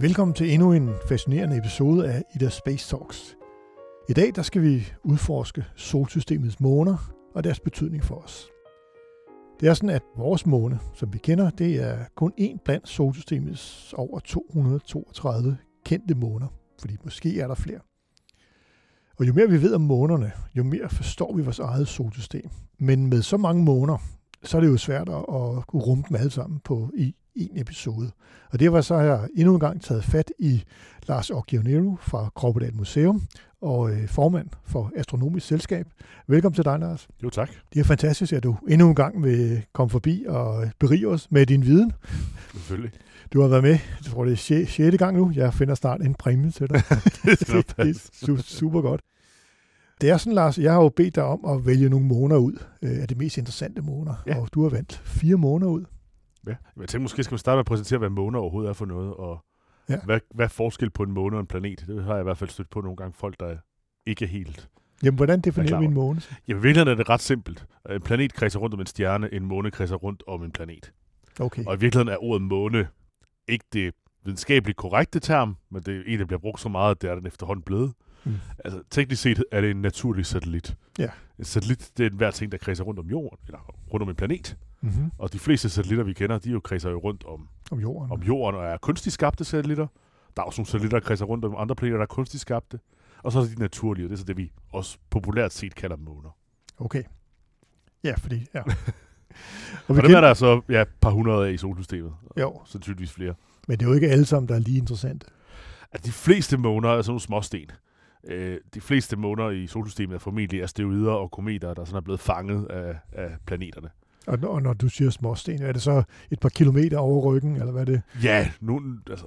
[0.00, 3.36] Velkommen til endnu en fascinerende episode af Ida Space Talks.
[4.08, 8.48] I dag der skal vi udforske solsystemets måner og deres betydning for os.
[9.60, 13.94] Det er sådan, at vores måne, som vi kender, det er kun en blandt solsystemets
[13.96, 16.46] over 232 kendte måner,
[16.80, 17.80] fordi måske er der flere.
[19.18, 22.50] Og jo mere vi ved om månerne, jo mere forstår vi vores eget solsystem.
[22.78, 23.98] Men med så mange måner,
[24.42, 28.10] så er det jo svært at kunne rumme dem alle sammen på i en episode.
[28.50, 30.64] Og det var så har jeg endnu en gang taget fat i
[31.08, 33.22] Lars Occhionero fra Kroppedal Museum
[33.60, 35.86] og øh, formand for Astronomisk Selskab.
[36.26, 37.08] Velkommen til dig, Lars.
[37.22, 37.50] Jo, tak.
[37.74, 41.46] Det er fantastisk, at du endnu en gang vil komme forbi og berige os med
[41.46, 41.92] din viden.
[42.52, 42.92] Selvfølgelig.
[43.32, 44.96] Du har været med, jeg tror det er 6.
[44.98, 45.32] gang nu.
[45.34, 46.82] Jeg finder snart en præmie til dig.
[47.24, 49.00] det, det, det er super godt.
[50.00, 52.52] Det er sådan, Lars, jeg har jo bedt dig om at vælge nogle måneder ud
[52.82, 54.40] øh, af de mest interessante måneder, ja.
[54.40, 55.84] og du har valgt fire måneder ud.
[56.46, 58.86] Ja, jeg tænker måske skal vi starte med at præsentere, hvad måner overhovedet er for
[58.86, 59.44] noget, og
[59.88, 60.00] ja.
[60.04, 61.84] hvad, hvad er forskel på en måne og en planet?
[61.86, 63.56] Det har jeg i hvert fald stødt på nogle gange folk, der
[64.06, 64.68] ikke er helt
[65.02, 66.20] Jamen, hvordan definerer vi en måne?
[66.48, 67.66] Jamen, virkeligheden er det ret simpelt.
[67.90, 70.92] En planet kredser rundt om en stjerne, en måne kredser rundt om en planet.
[71.40, 71.64] Okay.
[71.66, 72.88] Og i virkeligheden er ordet måne
[73.48, 73.94] ikke det
[74.24, 77.14] videnskabeligt korrekte term, men det er en, der bliver brugt så meget, at det er
[77.14, 77.92] den efterhånden blevet.
[78.24, 78.34] Mm.
[78.64, 80.76] Altså, teknisk set er det en naturlig satellit.
[80.98, 81.08] Ja.
[81.38, 83.58] En satellit, det er en hver ting, der kredser rundt om jorden, eller
[83.92, 84.56] rundt om en planet.
[84.80, 85.10] Mm-hmm.
[85.18, 88.12] Og de fleste satellitter, vi kender, de jo kredser jo rundt om, om, jorden.
[88.12, 89.86] om jorden, og er kunstigt skabte satellitter.
[90.36, 92.78] Der er også nogle satellitter, der kredser rundt om andre planeter, der er kunstigt skabte.
[93.22, 95.74] Og så er der de naturlige, og det er så det, vi også populært set
[95.74, 96.30] kalder måner.
[96.78, 97.02] Okay.
[98.04, 98.62] Ja, fordi, ja.
[99.88, 102.12] og, og dem er der så ja, et par hundrede af i solsystemet.
[102.38, 102.60] Jo.
[102.64, 103.34] Sandsynligvis flere.
[103.68, 105.26] Men det er jo ikke alle sammen, der er lige interessante.
[105.92, 107.70] At de fleste måner er sådan nogle småsten.
[108.24, 112.20] Øh, de fleste måner i solsystemet er formentlig asteroider og kometer, der sådan er blevet
[112.20, 113.88] fanget af, af planeterne.
[114.26, 117.72] Og, og når du siger småsten, er det så et par kilometer over ryggen, eller
[117.72, 118.02] hvad er det?
[118.22, 119.26] Ja, nogle, altså,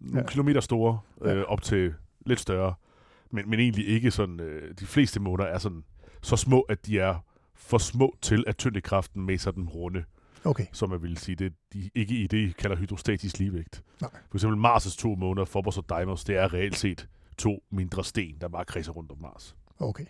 [0.00, 0.26] nogle ja.
[0.26, 1.42] kilometer store, øh, ja.
[1.42, 1.94] op til
[2.26, 2.74] lidt større.
[3.30, 5.84] Men, men egentlig ikke sådan, øh, de fleste måner er sådan
[6.22, 10.04] så små, at de er for små til, at tyndekraften med dem runde.
[10.44, 10.66] Okay.
[10.72, 13.82] Som jeg vil sige, det de ikke i det, kalder hydrostatisk ligevægt.
[14.00, 14.10] Nej.
[14.30, 18.36] For eksempel Mars' to måneder, Phobos og Deimos, det er reelt set to mindre sten,
[18.40, 19.56] der bare kredser rundt om Mars.
[19.78, 20.04] Okay.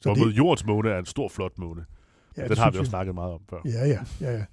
[0.00, 0.36] Så det...
[0.36, 1.84] Jordens måne er en stor, flot måne.
[2.36, 3.56] Ja, den har vi også snakket meget om før.
[3.64, 4.44] Ja, ja, ja, ja.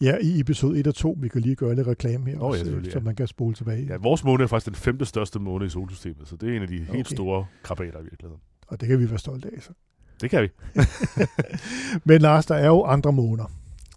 [0.00, 2.80] Ja, i episode 1 og 2, vi kan lige gøre lidt reklame her, oh, også,
[2.84, 3.86] ja, så man kan spole tilbage.
[3.86, 6.62] Ja, vores måne er faktisk den femte største måne i solsystemet, så det er en
[6.62, 6.96] af de okay.
[6.96, 8.40] helt store krabater i virkeligheden.
[8.66, 9.70] Og det kan vi være stolte af, så.
[10.20, 10.48] Det kan vi.
[12.08, 13.44] Men Lars, der er jo andre måner.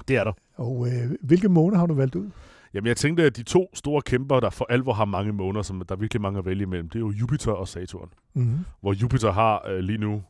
[0.08, 0.34] Det er der.
[0.56, 2.30] Og øh, hvilke måner har du valgt ud?
[2.74, 5.82] Jamen, jeg tænkte, at de to store kæmper, der for alvor har mange måner, som
[5.82, 8.10] der er virkelig mange at vælge imellem, det er jo Jupiter og Saturn.
[8.34, 8.58] Mm-hmm.
[8.82, 10.24] Hvor Jupiter har øh, lige nu,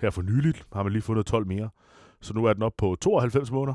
[0.00, 1.68] her for nyligt, har man lige fundet 12 mere.
[2.20, 3.74] Så nu er den op på 92 måneder.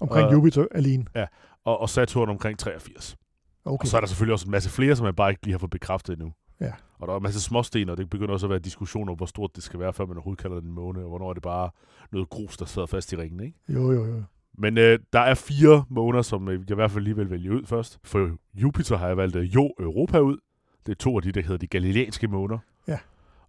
[0.00, 1.04] Omkring uh, Jupiter alene?
[1.14, 1.26] Ja,
[1.64, 3.16] og, og Saturn omkring 83.
[3.64, 3.84] Okay.
[3.84, 5.58] Og så er der selvfølgelig også en masse flere, som man bare ikke lige har
[5.58, 6.32] fået bekræftet endnu.
[6.60, 6.72] Ja.
[6.98, 9.26] Og der er en masse småsten, og det begynder også at være diskussioner om, hvor
[9.26, 11.70] stort det skal være, før man overhovedet kalder den måne, og hvornår er det bare
[12.12, 13.58] noget grus, der sidder fast i ringen, ikke?
[13.68, 14.22] Jo, jo, jo.
[14.58, 17.66] Men øh, der er fire måner, som jeg i hvert fald lige vil vælge ud
[17.66, 17.98] først.
[18.04, 20.38] For Jupiter har jeg valgt øh, Jo Europa ud.
[20.86, 22.58] Det er to af de, der hedder de galileanske måner.
[22.88, 22.98] Ja.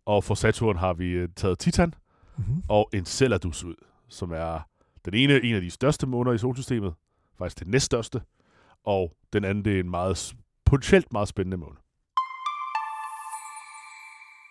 [0.06, 1.94] Og for Saturn har vi øh, taget Titan
[2.38, 2.64] mm-hmm.
[2.70, 3.76] og Enceladus ud,
[4.10, 4.60] som er
[5.06, 6.94] den ene en af de største måner i solsystemet.
[7.38, 8.22] Faktisk den næststørste.
[8.84, 10.36] Og den anden, det er en meget,
[10.66, 11.76] potentielt meget spændende måne.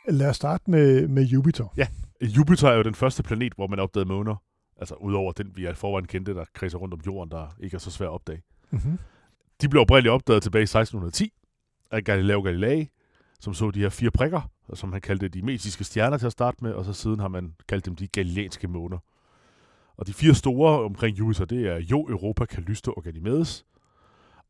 [0.09, 1.75] Lad os starte med, med Jupiter.
[1.77, 1.87] Ja,
[2.22, 4.37] Jupiter er jo den første planet, hvor man opdagede måner.
[4.76, 7.79] Altså udover den, vi er forvejen kendte, der kredser rundt om jorden, der ikke er
[7.79, 8.43] så svært at opdage.
[8.70, 8.99] Mm-hmm.
[9.61, 11.32] De blev oprindeligt opdaget tilbage i 1610
[11.91, 12.88] af Galileo Galilei,
[13.41, 16.64] som så de her fire prikker, som han kaldte de mesiske stjerner til at starte
[16.64, 18.99] med, og så siden har man kaldt dem de galileanske måner.
[19.96, 23.64] Og de fire store omkring Jupiter, det er Jo, Europa, Callisto og Ganymedes.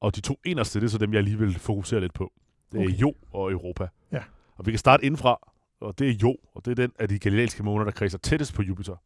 [0.00, 2.32] Og de to eneste, det er så dem, jeg lige vil fokusere lidt på.
[2.72, 2.96] Det er okay.
[2.96, 3.88] Jo og Europa.
[4.12, 4.22] Ja.
[4.56, 7.18] Og vi kan starte indfra, og det er Jo, og det er den af de
[7.18, 8.96] galileanske måner, der kredser tættest på Jupiter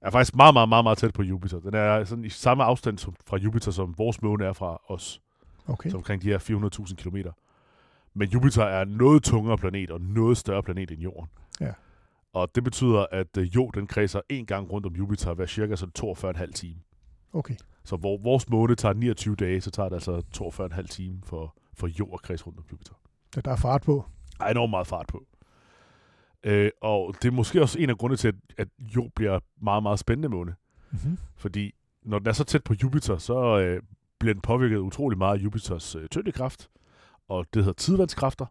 [0.00, 1.60] er faktisk meget, meget, meget, meget tæt på Jupiter.
[1.60, 5.20] Den er sådan i samme afstand som, fra Jupiter, som vores måne er fra os.
[5.66, 5.90] Okay.
[5.90, 7.16] Så omkring de her 400.000 km.
[8.14, 11.28] Men Jupiter er en noget tungere planet og noget større planet end Jorden.
[11.60, 11.72] Ja.
[12.32, 15.76] Og det betyder, at øh, Jo, den kredser en gang rundt om Jupiter hver cirka
[15.76, 15.92] sådan
[16.42, 16.80] 42,5 time.
[17.32, 17.54] Okay.
[17.84, 21.86] Så hvor vores måne tager 29 dage, så tager det altså 42,5 time for, for
[21.86, 22.94] Jo at kredse rundt om Jupiter.
[23.34, 24.04] Så der er fart på.
[24.38, 25.26] Der er enormt meget fart på.
[26.44, 29.82] Øh, og det er måske også en af grundene til, at, at Jo bliver meget,
[29.82, 30.54] meget spændende måne.
[30.90, 31.18] Mm-hmm.
[31.36, 33.82] Fordi når den er så tæt på Jupiter, så øh,
[34.18, 36.70] bliver den påvirket utrolig meget af Jupiters øh, tyngdekraft,
[37.28, 38.46] og det hedder tidevandskræfter,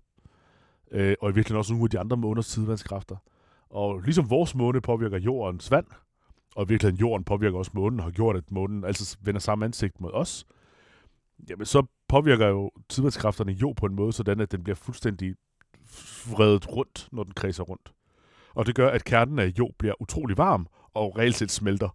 [0.92, 3.16] øh, og i virkeligheden også nogle af de andre måners tidevandskræfter.
[3.70, 5.86] Og ligesom vores måne påvirker jordens vand,
[6.56, 9.66] og i virkeligheden jorden påvirker også månen, og har gjort, at månen altid vender samme
[9.66, 10.46] ansigt mod os,
[11.50, 15.36] jamen så påvirker jo tidevandskræfterne jo på en måde, sådan at den bliver fuldstændig
[16.32, 17.94] vredet rundt, når den kredser rundt.
[18.56, 21.90] Og det gør, at kernen af jo bliver utrolig varm, og reelt set smelter.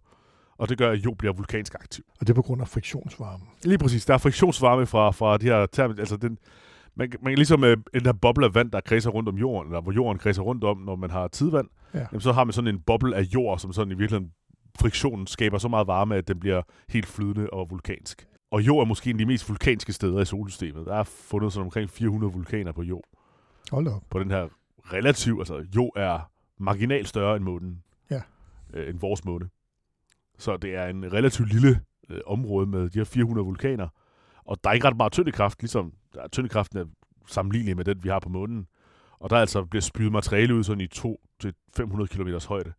[0.57, 2.05] Og det gør, at jo bliver vulkansk aktiv.
[2.19, 3.43] Og det er på grund af friktionsvarme.
[3.63, 4.05] Lige præcis.
[4.05, 6.37] Der er friktionsvarme fra, fra de her term, altså den,
[6.95, 9.71] man, man kan ligesom øh, den her boble af vand, der kredser rundt om jorden,
[9.71, 11.99] eller hvor jorden kredser rundt om, når man har tidvand, Ja.
[12.11, 14.31] jamen, så har man sådan en boble af jord, som sådan i virkeligheden
[14.79, 18.27] friktionen skaber så meget varme, at den bliver helt flydende og vulkansk.
[18.51, 20.85] Og jord er måske en af de mest vulkanske steder i solsystemet.
[20.85, 23.03] Der er fundet sådan omkring 400 vulkaner på jord.
[23.71, 24.01] Hold op.
[24.09, 24.47] På den her
[24.93, 26.19] relativ, altså jord er
[26.59, 27.83] marginalt større end månen.
[28.11, 28.21] Ja.
[28.73, 29.49] Øh, end vores måne.
[30.37, 33.87] Så det er en relativt lille øh, område med de her 400 vulkaner.
[34.45, 36.85] Og der er ikke ret meget tyndekraft, ligesom der er tyndekraften er
[37.27, 38.67] sammenlignelig med den, vi har på månen.
[39.19, 42.73] Og der er altså bliver spydet materiale ud sådan i 2-500 km højde.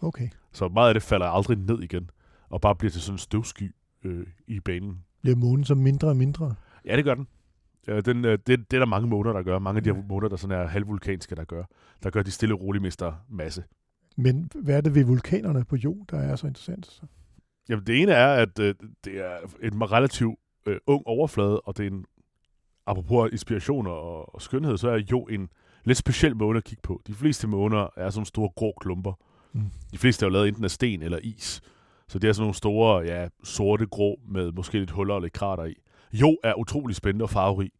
[0.00, 0.28] Okay.
[0.52, 2.10] Så meget af det falder aldrig ned igen,
[2.50, 3.74] og bare bliver til sådan en støvsky
[4.04, 5.04] øh, i banen.
[5.22, 6.54] Bliver månen så mindre og mindre?
[6.84, 7.28] Ja, det gør den.
[7.88, 9.58] Øh, den øh, det, det er der mange måneder, der gør.
[9.58, 10.02] Mange af de her Ja.
[10.08, 11.64] måneder, der sådan er halvvulkanske, der gør.
[12.02, 13.64] Der gør de stille og roligt mister masse.
[14.16, 16.86] Men hvad er det ved vulkanerne på jord, der er så interessant?
[16.86, 17.02] Så?
[17.68, 18.74] Jamen, det ene er, at øh,
[19.04, 20.38] det er en relativt
[20.68, 22.04] øh, ung overflade, og det er en,
[22.86, 25.48] apropos inspiration og, og skønhed, så er jo en
[25.84, 27.02] lidt speciel måne at kigge på.
[27.06, 29.12] De fleste måner er sådan store grå klumper.
[29.52, 29.70] Mm.
[29.92, 31.62] De fleste er jo lavet enten af sten eller is.
[32.08, 35.32] Så det er sådan nogle store, ja, sorte grå med måske lidt huller og lidt
[35.32, 35.74] krater i.
[36.12, 37.70] Jo er utrolig spændende og farverig.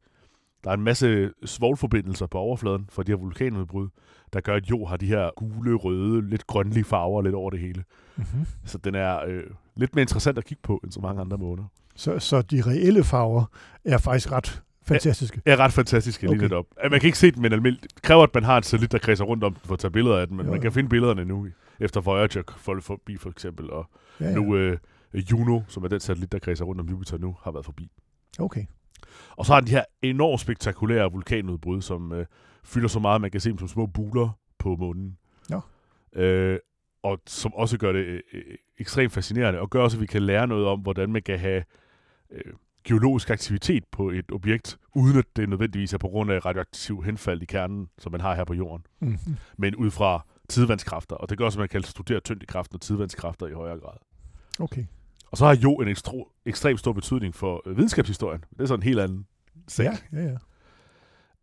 [0.64, 3.88] Der er en masse svovlforbindelser på overfladen for de her vulkanudbrud,
[4.32, 7.60] der gør, at Jo har de her gule, røde, lidt grønlige farver lidt over det
[7.60, 7.84] hele.
[8.16, 8.46] Mm-hmm.
[8.64, 9.44] Så den er øh,
[9.76, 11.68] lidt mere interessant at kigge på, end så mange andre måneder.
[11.98, 13.44] Så, så de reelle farver
[13.84, 15.40] er faktisk ret fantastiske.
[15.46, 16.40] er ret fantastisk lige Okay.
[16.40, 16.66] lidt op.
[16.76, 17.94] At Man kan ikke se den, men almindeligt.
[17.94, 19.90] Det kræver, at man har et satellit, der kredser rundt om den for at tage
[19.90, 21.46] billeder af den, men Jo, man kan finde billederne nu,
[21.80, 23.90] efter Voyager folk forbi for eksempel, og
[24.20, 24.30] Ja, ja.
[24.30, 24.36] ja.
[24.36, 24.78] nu øh,
[25.14, 27.90] Juno, som er den satellit, der kredser rundt om Jupiter nu, har været forbi.
[28.38, 28.64] Okay.
[29.36, 32.26] Og så har de her enormt spektakulære vulkanudbrud, som øh,
[32.64, 35.16] fylder så meget, at man kan se dem som små buler på månen.
[35.50, 35.60] Nå.
[36.22, 36.58] Øh,
[37.02, 38.42] og som også gør det øh, øh,
[38.78, 41.62] ekstremt fascinerende, og gør også, at vi kan lære noget om, hvordan man kan have
[42.30, 42.52] øh,
[42.84, 47.42] geologisk aktivitet på et objekt, uden at det nødvendigvis er på grund af radioaktiv henfald
[47.42, 49.36] i kernen, som man har her på jorden, Mm-hmm.
[49.58, 51.16] men ud fra tidevandskræfter.
[51.16, 53.96] Og det gør også, at man kan studere tyngdekraften og tidevandskræfter i højere grad.
[54.60, 54.84] Okay.
[55.30, 58.44] Og så har jo en ekstro, ekstremt stor betydning for øh, videnskabshistorien.
[58.50, 59.26] Det er sådan en helt anden
[59.68, 59.84] sag.
[60.12, 60.36] Ja, ja,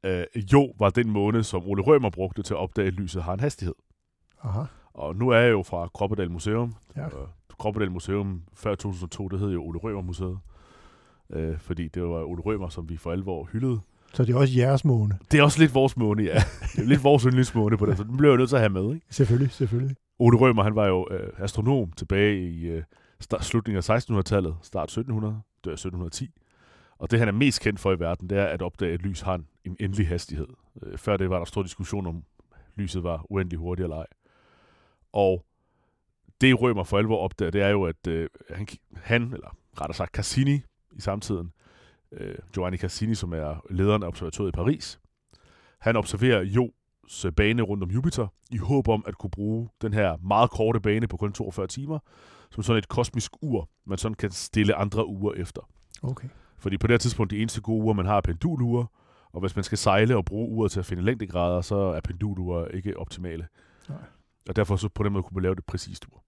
[0.04, 0.20] ja.
[0.22, 3.34] øh, jo var den måned, som Ole Rømer brugte til at opdage, at lyset har
[3.34, 3.76] en hastighed.
[4.44, 4.64] Aha.
[4.94, 6.76] Og nu er jeg jo fra Kroppedal Museum.
[6.96, 7.08] Ja.
[7.60, 10.40] Kroppedal Museum før 2002, det hed jo Ole Rømer Museet.
[11.34, 13.80] Øh, fordi det var Ole Rømer, som vi for alvor hyldede.
[14.14, 15.18] Så det er også jeres måne.
[15.32, 16.34] Det er også lidt vores måne, ja.
[16.76, 18.70] det er lidt vores yndlingsmåne på det, så den bliver jeg nødt til at have
[18.70, 18.94] med.
[18.94, 19.06] Ikke?
[19.10, 19.96] Selvfølgelig, selvfølgelig.
[20.20, 22.84] Ole Rømer, han var jo øh, astronom tilbage i øh,
[23.20, 26.30] start, slutningen af 1600-tallet, start 1700, dør 1710.
[26.98, 29.22] Og det, han er mest kendt for i verden, det er at opdage, at lys
[29.22, 30.48] har en, en endelig hastighed.
[30.84, 32.24] Øh, før det var der stor diskussion om,
[32.76, 34.08] lyset var uendelig hurtigt eller ej.
[35.14, 35.46] Og
[36.42, 40.16] det Rømer for alvor opdager, det er jo, at øh, han, han, eller rettere sagt
[40.16, 40.62] Cassini
[40.96, 41.52] i samtiden,
[42.12, 45.00] øh, Giovanni Cassini, som er lederen af observatoriet i Paris,
[45.80, 50.18] han observerer Jos bane rundt om Jupiter, i håb om at kunne bruge den her
[50.18, 52.00] meget korte bane på kun 42 timer,
[52.52, 55.62] som sådan et kosmisk ur, man sådan kan stille andre uger efter.
[56.04, 56.28] Okay.
[56.58, 58.88] Fordi på det her tidspunkt, de eneste gode uger, man har er pendulure,
[59.34, 62.68] og hvis man skal sejle og bruge uret til at finde længdegrader, så er pendulurer
[62.68, 63.48] ikke optimale.
[63.90, 63.98] Nej.
[64.50, 66.24] Og derfor så på den måde kunne man lave det præcist ur.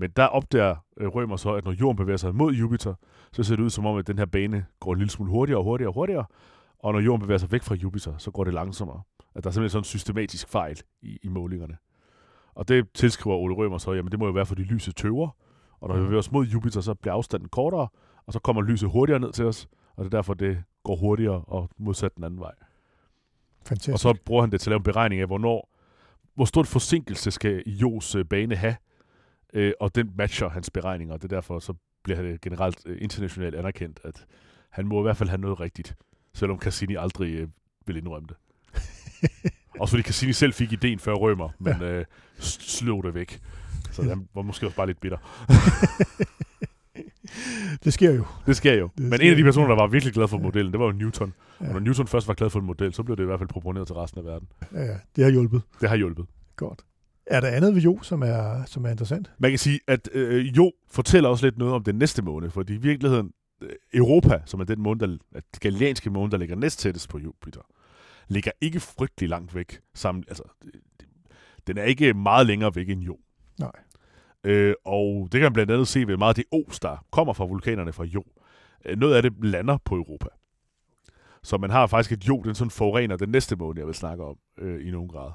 [0.00, 2.94] Men der opdager øh, Rømer så, at når jorden bevæger sig mod Jupiter,
[3.32, 5.58] så ser det ud som om, at den her bane går en lille smule hurtigere
[5.58, 6.24] og hurtigere og hurtigere,
[6.78, 9.02] og når jorden bevæger sig væk fra Jupiter, så går det langsommere.
[9.34, 11.76] At der er simpelthen sådan en systematisk fejl i, i målingerne.
[12.54, 15.28] Og det tilskriver Ole Rømer så, jamen det må jo være, fordi lyset tøver,
[15.80, 16.06] og når vi Mhm.
[16.06, 17.88] bevæger os mod Jupiter, så bliver afstanden kortere,
[18.26, 21.44] og så kommer lyset hurtigere ned til os, og det er derfor, det går hurtigere
[21.46, 22.52] og modsat den anden vej.
[23.66, 23.92] Fantastisk.
[23.92, 25.70] Og så bruger han det til at lave en beregning af, hvornår,
[26.34, 28.76] hvor stort forsinkelse skal Jos øh, bane have,
[29.52, 32.98] øh, og den matcher hans beregninger, og det er derfor, så bliver det generelt øh,
[33.00, 34.26] internationalt anerkendt, at
[34.70, 35.94] han må i hvert fald have noget rigtigt,
[36.34, 37.48] selvom Cassini aldrig øh,
[37.86, 38.36] vil indrømme det.
[39.80, 41.92] Også fordi Cassini selv fik ideen før Rømer, men ja.
[41.92, 42.04] øh,
[42.38, 43.40] slog det væk.
[43.90, 45.18] Så han var måske også bare lidt bitter.
[47.84, 48.24] det sker jo.
[48.46, 48.90] Det sker jo.
[48.98, 50.86] Det Men sker en af de personer, der var virkelig glad for modellen, det var
[50.86, 51.34] jo Newton.
[51.60, 51.66] Ja.
[51.66, 53.48] Og når Newton først var glad for en model, så blev det i hvert fald
[53.48, 54.48] proponeret til resten af verden.
[54.72, 54.96] Ja, ja.
[55.16, 55.62] Det har hjulpet.
[55.80, 56.26] Det har hjulpet.
[56.56, 56.84] Godt.
[57.30, 59.30] Er der andet ved Jo, som er, som er interessant?
[59.38, 62.74] Man kan sige, at øh, Jo fortæller også lidt noget om den næste måned, fordi
[62.74, 63.32] i virkeligheden
[63.62, 67.18] øh, Europa, som er den måned, der, den galileanske måned, der ligger næst tættest på
[67.18, 67.60] Jupiter,
[68.28, 69.80] ligger ikke frygtelig langt væk.
[69.94, 70.42] Sammen, altså,
[71.66, 73.18] den er ikke meget længere væk end Jo.
[73.58, 73.72] Nej.
[74.44, 77.32] Øh, og det kan man blandt andet se ved meget af det os, der kommer
[77.32, 78.24] fra vulkanerne fra Jo.
[78.84, 80.28] Øh, noget af det lander på Europa.
[81.42, 84.24] Så man har faktisk et Jo, den sådan forurener den næste måned, jeg vil snakke
[84.24, 85.30] om øh, i nogen grad.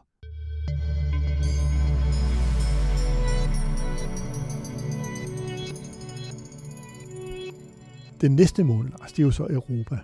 [8.26, 10.00] Den næste måned, Lars, det er jo så Europa.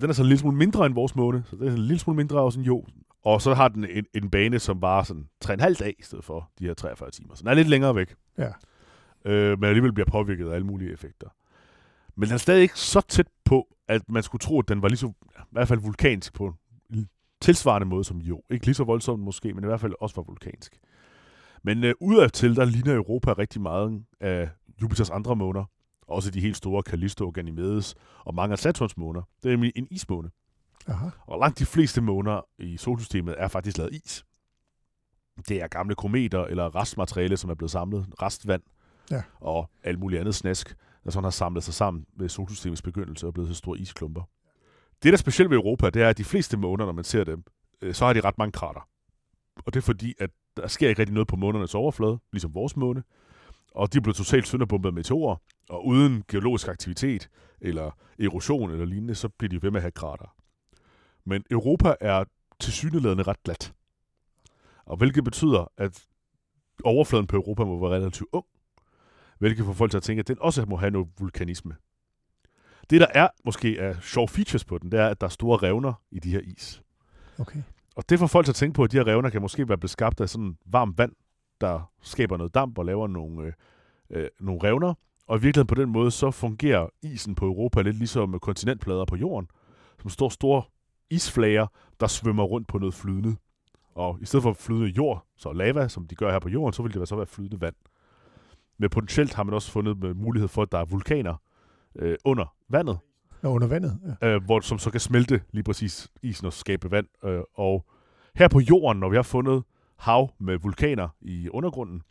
[0.00, 1.98] Den er så en lille smule mindre end vores måne, så det er en lille
[1.98, 2.84] smule mindre også end Jo.
[3.24, 6.50] Og så har den en, en bane, som bare sådan 3,5 dag i stedet for
[6.58, 7.34] de her 43 timer.
[7.34, 8.14] Så den er lidt længere væk.
[8.38, 8.48] Ja.
[9.24, 11.28] Øh, men alligevel bliver påvirket af alle mulige effekter.
[12.16, 14.88] Men den er stadig ikke så tæt på, at man skulle tro, at den var
[14.88, 16.54] lige så, i hvert fald vulkansk på
[16.90, 17.08] en
[17.40, 18.42] tilsvarende måde som Jo.
[18.50, 20.78] Ikke lige så voldsomt måske, men i hvert fald også var vulkansk.
[21.62, 24.48] Men øh, udadtil, der ligner Europa rigtig meget af
[24.82, 25.64] Jupiters andre måner.
[26.12, 29.22] Også de helt store Callisto, Ganymedes og mange af Saturns måner.
[29.42, 30.30] Det er nemlig en ismåne.
[30.86, 31.08] Aha.
[31.26, 34.24] Og langt de fleste måner i solsystemet er faktisk lavet is.
[35.48, 38.62] Det er gamle kometer eller restmateriale, som er blevet samlet, restvand
[39.10, 39.22] ja.
[39.40, 43.34] og alt muligt andet snask, der sådan har samlet sig sammen ved solsystemets begyndelse og
[43.34, 44.22] blevet så store isklumper.
[45.02, 47.24] Det, der er specielt ved Europa, det er, at de fleste måner, når man ser
[47.24, 47.44] dem,
[47.82, 48.88] øh, så har de ret mange krater.
[49.56, 52.76] Og det er fordi, at der sker ikke rigtig noget på månernes overflade, ligesom vores
[52.76, 53.02] måne.
[53.74, 55.36] Og de blevet totalt sønderbumpet af meteorer,
[55.68, 57.28] og uden geologisk aktivitet,
[57.60, 60.36] eller erosion eller lignende, så bliver de ved med at have krater.
[61.24, 62.24] Men Europa er
[62.60, 63.72] til syneladende ret glat.
[64.84, 66.06] Og hvilket betyder, at
[66.84, 68.46] overfladen på Europa må være relativt ung,
[69.38, 71.76] hvilket får folk til at tænke, at den også må have noget vulkanisme.
[72.90, 75.58] Det, der er måske er sjov features på den, det er, at der er store
[75.68, 76.82] revner i de her is.
[77.38, 77.62] Okay.
[77.96, 79.78] Og det får folk til at tænke på, at de her revner kan måske være
[79.78, 81.12] beskabt af sådan varmt vand,
[81.62, 83.52] der skaber noget damp og laver nogle, øh,
[84.10, 84.94] øh, nogle revner.
[85.26, 89.16] Og i virkeligheden på den måde, så fungerer isen på Europa lidt ligesom kontinentplader på
[89.16, 89.48] jorden,
[90.00, 90.62] som står store
[91.10, 91.66] isflager,
[92.00, 93.36] der svømmer rundt på noget flydende.
[93.94, 96.82] Og i stedet for flydende jord, så lava, som de gør her på jorden, så
[96.82, 97.74] vil det så være flydende vand.
[98.78, 101.34] Men potentielt har man også fundet med mulighed for, at der er vulkaner
[101.94, 102.98] øh, under vandet.
[103.42, 104.28] Ja, under vandet, ja.
[104.28, 107.06] Øh, hvor, som så kan smelte lige præcis isen og skabe vand.
[107.24, 107.86] Øh, og
[108.34, 109.62] her på jorden, når vi har fundet
[110.02, 112.02] hav med vulkaner i undergrunden,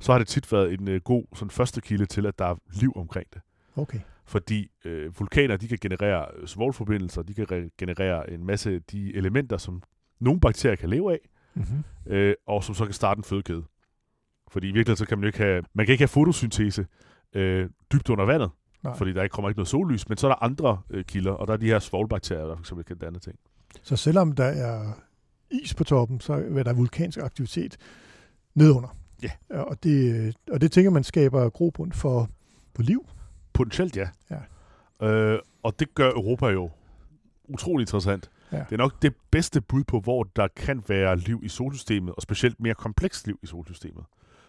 [0.00, 2.56] så har det tit været en øh, god sådan første kilde til, at der er
[2.80, 3.40] liv omkring det.
[3.76, 4.00] Okay.
[4.24, 9.56] Fordi øh, vulkaner, de kan generere svovlforbindelser, de kan generere en masse af de elementer,
[9.56, 9.82] som
[10.20, 11.84] nogle bakterier kan leve af, mm-hmm.
[12.12, 13.64] øh, og som så kan starte en fødekæde.
[14.48, 16.86] Fordi i virkeligheden så kan man jo ikke have, man kan ikke have fotosyntese
[17.32, 18.50] øh, dybt under vandet,
[18.82, 18.96] Nej.
[18.96, 21.46] fordi der ikke kommer ikke noget sollys, men så er der andre øh, kilder, og
[21.46, 23.38] der er de her svovlbakterier, der for eksempel kan danne ting.
[23.82, 24.92] Så selvom der er
[25.50, 27.76] is på toppen, så er der vulkansk aktivitet
[28.54, 28.96] nedunder.
[29.22, 29.30] Ja.
[29.62, 32.28] Og det, og det tænker man skaber grobund for,
[32.76, 33.06] for liv.
[33.52, 34.08] Potentielt ja.
[34.30, 35.08] ja.
[35.08, 36.70] Øh, og det gør Europa jo
[37.48, 38.30] utrolig interessant.
[38.52, 38.56] Ja.
[38.56, 42.22] Det er nok det bedste bud på, hvor der kan være liv i solsystemet, og
[42.22, 44.04] specielt mere komplekst liv i solsystemet.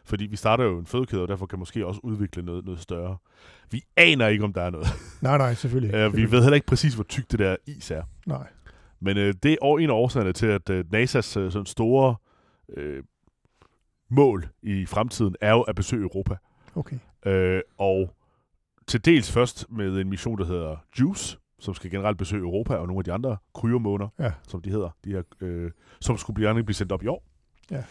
[0.05, 3.17] Fordi vi starter jo en fødekæde, og derfor kan måske også udvikle noget, noget større.
[3.71, 4.87] Vi aner ikke, om der er noget.
[5.21, 6.07] Nej, nej, selvfølgelig.
[6.07, 8.03] Uh, vi ved heller ikke præcis, hvor tykt det der is er.
[8.25, 8.47] Nej.
[9.01, 12.15] Men uh, det er en af årsagerne til, at uh, NASA's uh, sådan store
[12.77, 13.03] uh,
[14.09, 16.35] mål i fremtiden er jo at besøge Europa.
[16.75, 16.97] Okay.
[17.27, 18.15] Uh, og
[18.87, 22.87] til dels først med en mission, der hedder JUICE, som skal generelt besøge Europa og
[22.87, 24.31] nogle af de andre kryomåner, ja.
[24.47, 27.23] som de hedder, de her, øh, som skulle blive, blive sendt op i år.
[27.71, 27.83] Ja.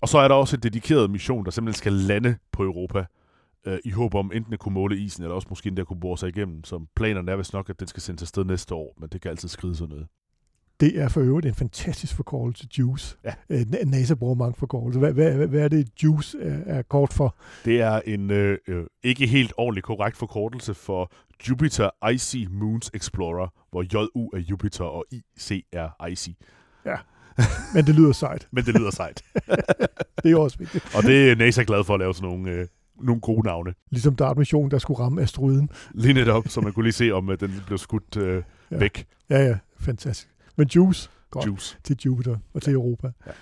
[0.00, 3.04] Og så er der også en dedikeret mission, der simpelthen skal lande på Europa,
[3.66, 6.18] øh, i håb om enten at kunne måle isen, eller også måske endda kunne bore
[6.18, 9.08] sig igennem, som planerne er vist nok, at den skal sendes afsted næste år, men
[9.08, 10.06] det kan altid skride sådan noget.
[10.80, 13.16] Det er for øvrigt en fantastisk forkortelse, JUICE.
[13.24, 13.34] Ja.
[13.50, 15.00] Øh, NASA bruger mange forkortelser.
[15.00, 17.36] Hvad, hvad, hvad er det, JUICE er, er kort for?
[17.64, 21.12] Det er en øh, øh, ikke helt ordentlig korrekt forkortelse for
[21.48, 26.28] Jupiter Icy Moons Explorer, hvor JU er Jupiter og IC er Icy.
[26.86, 26.96] Ja,
[27.74, 28.48] men det lyder sejt.
[28.52, 29.22] men det lyder sejt.
[30.22, 30.94] det er også vigtigt.
[30.96, 32.66] Og det er NASA glad for at lave sådan nogle, øh,
[33.02, 33.74] nogle gode navne.
[33.90, 35.70] Ligesom DART mission, der skulle ramme asteroiden.
[35.94, 38.76] Lige netop, så man kunne lige se, om øh, den blev skudt øh, ja.
[38.78, 39.06] væk.
[39.30, 40.28] Ja, ja, fantastisk.
[40.60, 41.78] Men Juice, godt Juice.
[41.84, 43.12] til Jupiter og til Europa.
[43.26, 43.32] Ja.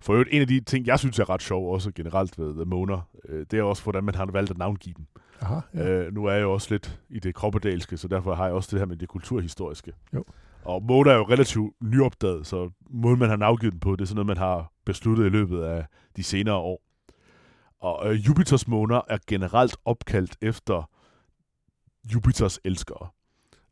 [0.00, 3.00] For øvrigt, en af de ting, jeg synes er ret sjov, også generelt ved Måner,
[3.28, 5.06] øh, det er også, hvordan man har valgt at navngive dem.
[5.40, 5.88] Aha, ja.
[5.88, 8.68] øh, nu er jeg jo også lidt i det kroppedalske, så derfor har jeg også
[8.72, 9.92] det her med det kulturhistoriske.
[10.14, 10.24] Jo.
[10.64, 14.06] Og måner er jo relativt nyopdaget, så måden man har navgivet den på, det er
[14.06, 16.82] sådan noget, man har besluttet i løbet af de senere år.
[17.80, 20.90] Og øh, Jupiters måner er generelt opkaldt efter
[22.14, 23.08] Jupiters elskere.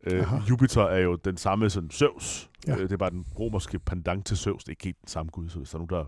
[0.06, 0.36] Øh, Aha.
[0.50, 2.50] Jupiter er jo den samme som Zeus.
[2.66, 2.72] Ja.
[2.72, 2.78] Ja.
[2.78, 4.64] Øh, det er bare den romerske pendant til Zeus.
[4.64, 6.04] Det er ikke helt den samme gud, så hvis der er nogen, der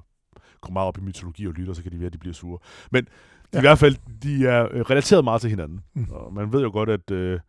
[0.61, 2.59] går meget op i mytologi og lytter, så kan de være, at de bliver sure.
[2.91, 3.07] Men
[3.53, 3.57] ja.
[3.57, 3.59] Ja.
[3.59, 5.81] i hvert fald, de er øh, relateret meget til hinanden.
[5.95, 6.07] Mm.
[6.11, 7.41] Og man ved jo godt, at øh,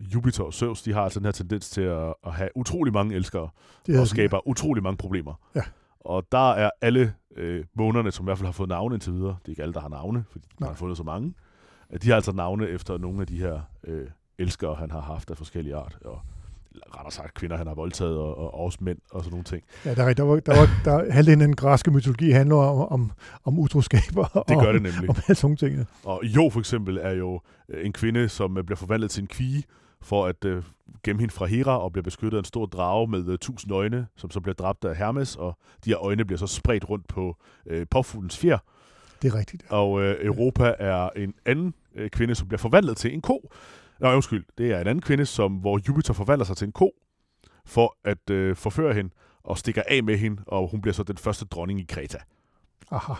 [0.00, 3.14] Jupiter og Zeus, de har altså den her tendens til at, at have utrolig mange
[3.14, 3.48] elskere
[3.86, 5.34] Det og skaber utrolig mange problemer.
[5.54, 5.62] Ja.
[6.00, 9.36] Og der er alle øh, månerne, som i hvert fald har fået navne indtil videre,
[9.42, 10.70] det er ikke alle, der har navne, fordi man Nej.
[10.70, 11.34] har fundet så mange,
[12.02, 14.06] de har altså navne efter nogle af de her øh,
[14.38, 15.98] elskere, han har haft af forskellige art.
[16.04, 16.20] Og
[16.74, 19.62] eller rettere sagt kvinder, han har voldtaget, og, og også mænd og sådan nogle ting.
[19.84, 22.92] Ja, der, er, der var, der var, der, halvdelen af den græske mytologi handler om,
[22.92, 23.12] om,
[23.44, 25.10] om utroskaber Det og gør det nemlig.
[25.10, 25.86] om alle sådan ting.
[26.04, 29.26] Og Jo for eksempel er jo øh, en kvinde, som øh, bliver forvandlet til en
[29.26, 29.64] kvige,
[30.00, 30.62] for at øh,
[31.04, 34.06] gemme hende fra Hera og bliver beskyttet af en stor drage med øh, tusind øjne,
[34.16, 37.36] som så bliver dræbt af Hermes, og de her øjne bliver så spredt rundt på
[37.66, 38.58] øh, påfuglens fjer.
[39.22, 39.62] Det er rigtigt.
[39.68, 43.52] Og øh, Europa er en anden øh, kvinde, som bliver forvandlet til en ko.
[44.02, 44.44] Nå, undskyld.
[44.58, 46.90] Det er en anden kvinde, som, hvor Jupiter forvandler sig til en ko,
[47.66, 49.10] for at øh, forføre hende,
[49.44, 52.18] og stikker af med hende, og hun bliver så den første dronning i Kreta.
[52.90, 53.12] Aha.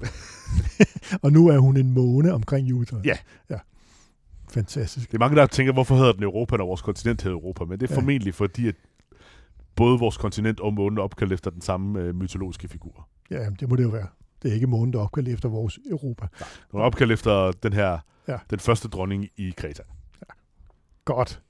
[1.22, 3.00] og nu er hun en måne omkring Jupiter.
[3.04, 3.16] Ja.
[3.50, 3.58] Ja.
[4.50, 5.08] Fantastisk.
[5.10, 7.64] Det er mange, der tænker, hvorfor hedder den Europa, når vores kontinent hedder Europa?
[7.64, 8.00] Men det er Ja.
[8.00, 8.74] formentlig fordi, at
[9.76, 13.08] både vores kontinent og månen opkaldt efter den samme øh, mytologiske figur.
[13.30, 14.06] Ja, det må det jo være.
[14.42, 16.26] Det er ikke månen, der er opkaldt efter vores Europa.
[16.72, 18.38] Den er opkaldt efter den her, Ja.
[18.50, 19.82] den første dronning i Kreta.
[21.04, 21.40] Godt.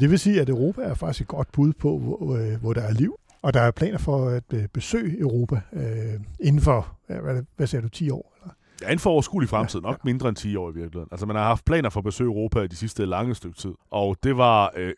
[0.00, 2.80] Det vil sige, at Europa er faktisk et godt bud på, hvor, øh, hvor der
[2.82, 3.16] er liv.
[3.42, 7.66] Og der er planer for at øh, besøge Europa øh, inden for, ja, hvad, hvad
[7.66, 8.32] siger du, 10 år?
[8.42, 8.54] Eller?
[8.82, 11.08] Ja, inden for overskuelig fremtid, Ja, nok mindre end 10 år i virkeligheden.
[11.12, 13.72] Altså, man har haft planer for at besøge Europa i de sidste lange stykke tid.
[13.90, 14.92] Og det var øh,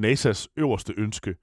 [0.00, 1.34] NASA's øverste ønske,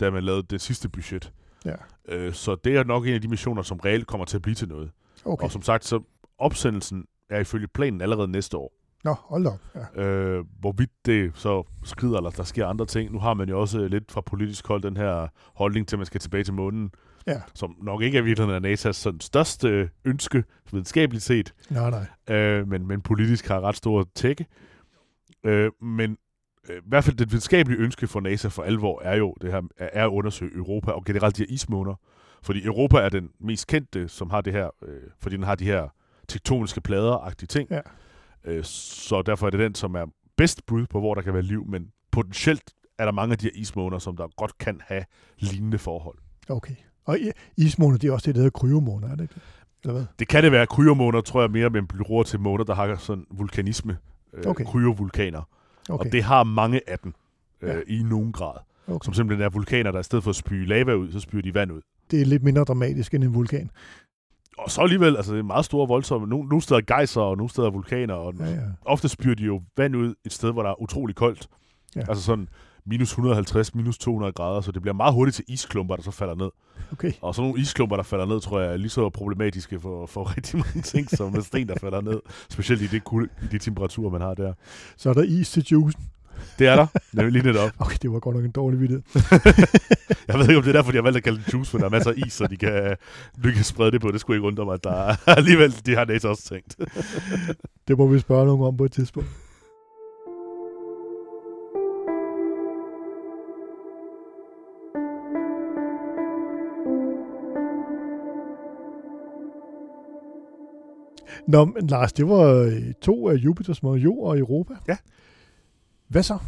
[0.00, 1.32] da man lavede det sidste budget.
[1.64, 1.74] Ja.
[2.08, 4.54] Øh, så det er nok en af de missioner, som reelt kommer til at blive
[4.54, 4.90] til noget.
[5.24, 5.44] Okay.
[5.44, 6.00] Og som sagt, så
[6.38, 8.72] opsendelsen er ifølge planen allerede næste år.
[9.04, 9.58] Nå, hold op.
[9.96, 10.02] Ja.
[10.02, 13.12] Øh, hvorvidt det så skrider, eller der sker andre ting.
[13.12, 16.06] Nu har man jo også lidt fra politisk hold den her holdning til, at man
[16.06, 16.90] skal tilbage til månen,
[17.26, 17.40] ja.
[17.54, 21.90] som nok ikke er virkeligheden af NASA's sådan største ønske, videnskabeligt set, Nej,
[22.28, 22.36] nej.
[22.36, 24.46] øh, men, men politisk har ret stor tække.
[25.44, 26.16] Øh, men
[26.70, 29.62] øh, i hvert fald det videnskabelige ønske for NASA for alvor er jo det her,
[29.78, 31.94] er at undersøge Europa og generelt de her ismåner.
[32.42, 35.64] Fordi Europa er den mest kendte, som har det her, øh, fordi den har de
[35.64, 35.88] her
[36.28, 37.68] tektoniske plader-agtige ting.
[37.70, 37.80] Ja.
[38.44, 41.42] Øh, så derfor er det den, som er bedst bud på, hvor der kan være
[41.42, 45.04] liv, men potentielt er der mange af de her ismåner, som der godt kan have
[45.38, 46.18] lignende forhold.
[46.48, 46.74] Okay.
[47.04, 47.18] Og
[47.56, 49.42] ismåner, det er også det, der hedder kryomåner, er det ikke det?
[49.82, 50.04] Eller hvad?
[50.18, 53.26] Det kan det være kryomåner, tror jeg mere, men bruger til måner, der har sådan
[53.30, 53.98] vulkanisme.
[54.32, 54.64] Øh, Okay.
[54.64, 55.48] Kryovulkaner.
[55.88, 56.06] Okay.
[56.06, 57.14] Og det har mange af dem
[57.62, 57.80] øh, Ja.
[57.86, 58.54] i nogen grad.
[58.86, 59.04] okay.
[59.04, 61.54] Som simpelthen er vulkaner, der i stedet for at spyge lava ud, så spyger de
[61.54, 61.80] vand ud.
[62.10, 63.70] det er lidt mindre dramatisk end en vulkan.
[64.58, 66.26] Og så alligevel, altså det er meget store voldsomme.
[66.26, 68.14] Nogle, nogle steder er gejser, og nogle steder er vulkaner.
[68.14, 68.60] Og Ja, ja.
[68.84, 71.48] ofte spyrer de jo vand ud et sted, hvor der er utrolig koldt.
[71.96, 72.00] Ja.
[72.08, 72.48] Altså sådan
[72.86, 76.34] minus 150, minus 200 grader, så det bliver meget hurtigt til isklumper, der så falder
[76.34, 76.50] ned.
[76.92, 77.12] Okay.
[77.20, 80.24] Og sådan nogle isklumper, der falder ned, tror jeg er lige så problematiske for, for
[80.36, 82.20] rigtig mange ting, som med sten, der falder ned.
[82.50, 84.52] Specielt i, det kul, i de temperaturer, man har der.
[84.96, 86.02] Så er der is til juicen.
[86.58, 87.70] Det er der, nemlig lige netop.
[87.78, 89.02] Okay, det var godt nok en dårlig vidighed.
[90.28, 91.80] Jeg ved ikke, om det er derfor, de har valgt at kalde det juice, men
[91.80, 92.96] der er masser af is, så de kan,
[93.44, 94.10] de kan sprede det på.
[94.10, 96.76] Det skulle ikke undre mig, at der er, alligevel, de har NASA også tænkt.
[97.88, 99.28] Det må vi spørge nogen om på et tidspunkt.
[111.48, 114.74] Nå, men Lars, det var øh, to af Jupiters måder, Jo og Europa.
[114.88, 114.96] Ja.
[116.08, 116.38] Hvad så?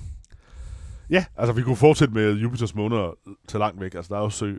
[1.10, 3.14] Ja, altså vi kunne fortsætte med Jupiters måner
[3.48, 3.94] til langt væk.
[3.94, 4.54] Altså der er også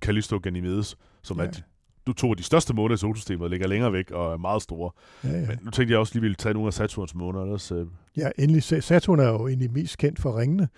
[0.00, 1.44] Callisto og Ganymedes, som ja.
[1.46, 1.62] er de,
[2.06, 4.90] du to af de største måner i solsystemet, ligger længere væk og er meget store.
[5.24, 5.46] Ja, ja.
[5.46, 7.42] Men nu tænkte jeg også lige ville tage nogle af Saturns måner.
[7.42, 8.62] Ellers, øh, ja, endelig.
[8.72, 10.68] Sa- Saturn er jo egentlig mest kendt for ringene.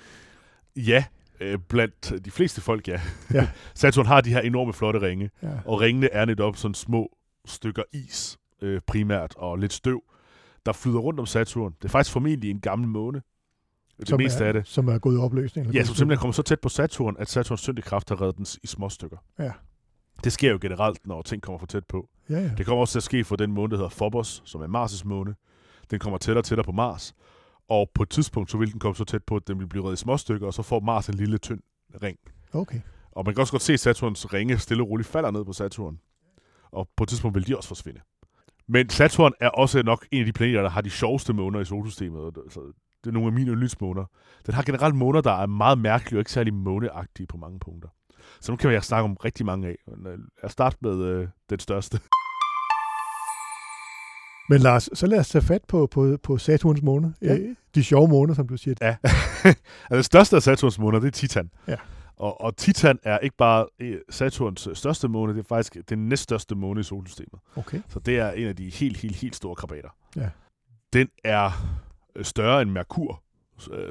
[0.76, 1.04] ja,
[1.40, 3.00] øh, blandt de fleste folk, ja.
[3.34, 3.48] Ja.
[3.74, 5.48] Saturn har de her enorme flotte ringe, Ja.
[5.64, 7.08] og ringene er netop sådan små
[7.46, 10.02] stykker is øh, primært, og lidt støv,
[10.66, 11.72] der flyder rundt om Saturn.
[11.72, 13.22] Det er faktisk formentlig en gammel måne.
[14.00, 14.66] Det som meste er, af det.
[14.66, 15.66] Som er gået i opløsning.
[15.66, 18.46] eller Ja, som simpelthen kommer så tæt på Saturn, at Saturns tyngdekraft har reddet den
[18.62, 19.16] i små stykker.
[19.38, 19.52] Ja.
[20.24, 22.08] Det sker jo generelt, når ting kommer for tæt på.
[22.30, 22.50] Ja, ja.
[22.58, 25.02] Det kommer også til at ske for den måne, der hedder Phobos, som er Mars'
[25.04, 25.34] måne.
[25.90, 27.14] Den kommer tættere og tættere på Mars.
[27.68, 29.84] Og på et tidspunkt, så vil den komme så tæt på, at den vil blive
[29.84, 31.60] reddet i små stykker, og så får Mars en lille tynd
[32.02, 32.18] ring.
[32.52, 32.80] Okay.
[33.12, 35.52] Og man kan også godt se, at Saturns ringe stille og roligt falder ned på
[35.52, 35.98] Saturn.
[36.70, 38.00] Og på et tidspunkt vil de også forsvinde.
[38.72, 41.64] Men Saturn er også nok en af de planeter, der har de sjoveste måner i
[41.64, 42.34] solsystemet.
[42.50, 42.60] Så
[43.04, 44.04] Det er nogle af mine yndlingsmåner.
[44.46, 47.88] Den har generelt måner, der er meget mærkelige og ikke særlig måneagtige på mange punkter.
[48.40, 49.76] Så nu kan jeg snakke om rigtig mange af.
[49.96, 52.00] Men, øh, Jeg starter med øh, den største.
[54.48, 57.14] Men Lars, så lad os tage fat på, på, på Saturns måne.
[57.22, 57.36] Ja.
[57.36, 58.74] Øh, De sjove måner, som du siger.
[58.80, 58.96] Ja.
[59.04, 59.54] altså,
[59.90, 61.50] den største af Saturns måner, det er Titan.
[61.68, 61.76] Ja.
[62.20, 66.08] Og, og Titan er ikke bare øh, Saturns øh, største måne, det er faktisk den
[66.08, 67.40] næststørste måne i solsystemet.
[67.56, 67.80] Okay.
[67.88, 69.88] Så det er en af de helt, helt, helt store krabater.
[70.16, 70.30] Ja.
[70.92, 71.50] Den er
[72.16, 73.22] øh, større end Merkur,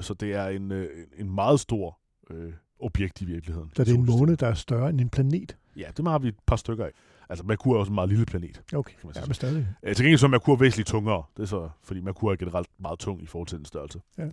[0.01, 0.71] så, det er en,
[1.17, 3.71] en meget stor øh, objekt i virkeligheden.
[3.75, 5.57] Så det er en måne, der er større end en planet.
[5.75, 6.91] Ja, det har vi et par stykker af.
[7.29, 8.61] Altså, Merkur er også en meget lille planet.
[8.73, 9.27] Okay, Kan man ja, sige.
[9.27, 9.67] men stadig.
[9.83, 11.23] Øh, til gengæld så er Merkur væsentligt tungere.
[11.37, 14.01] Det er så, fordi Merkur er generelt meget tung i forhold til den størrelse.
[14.17, 14.27] Ja.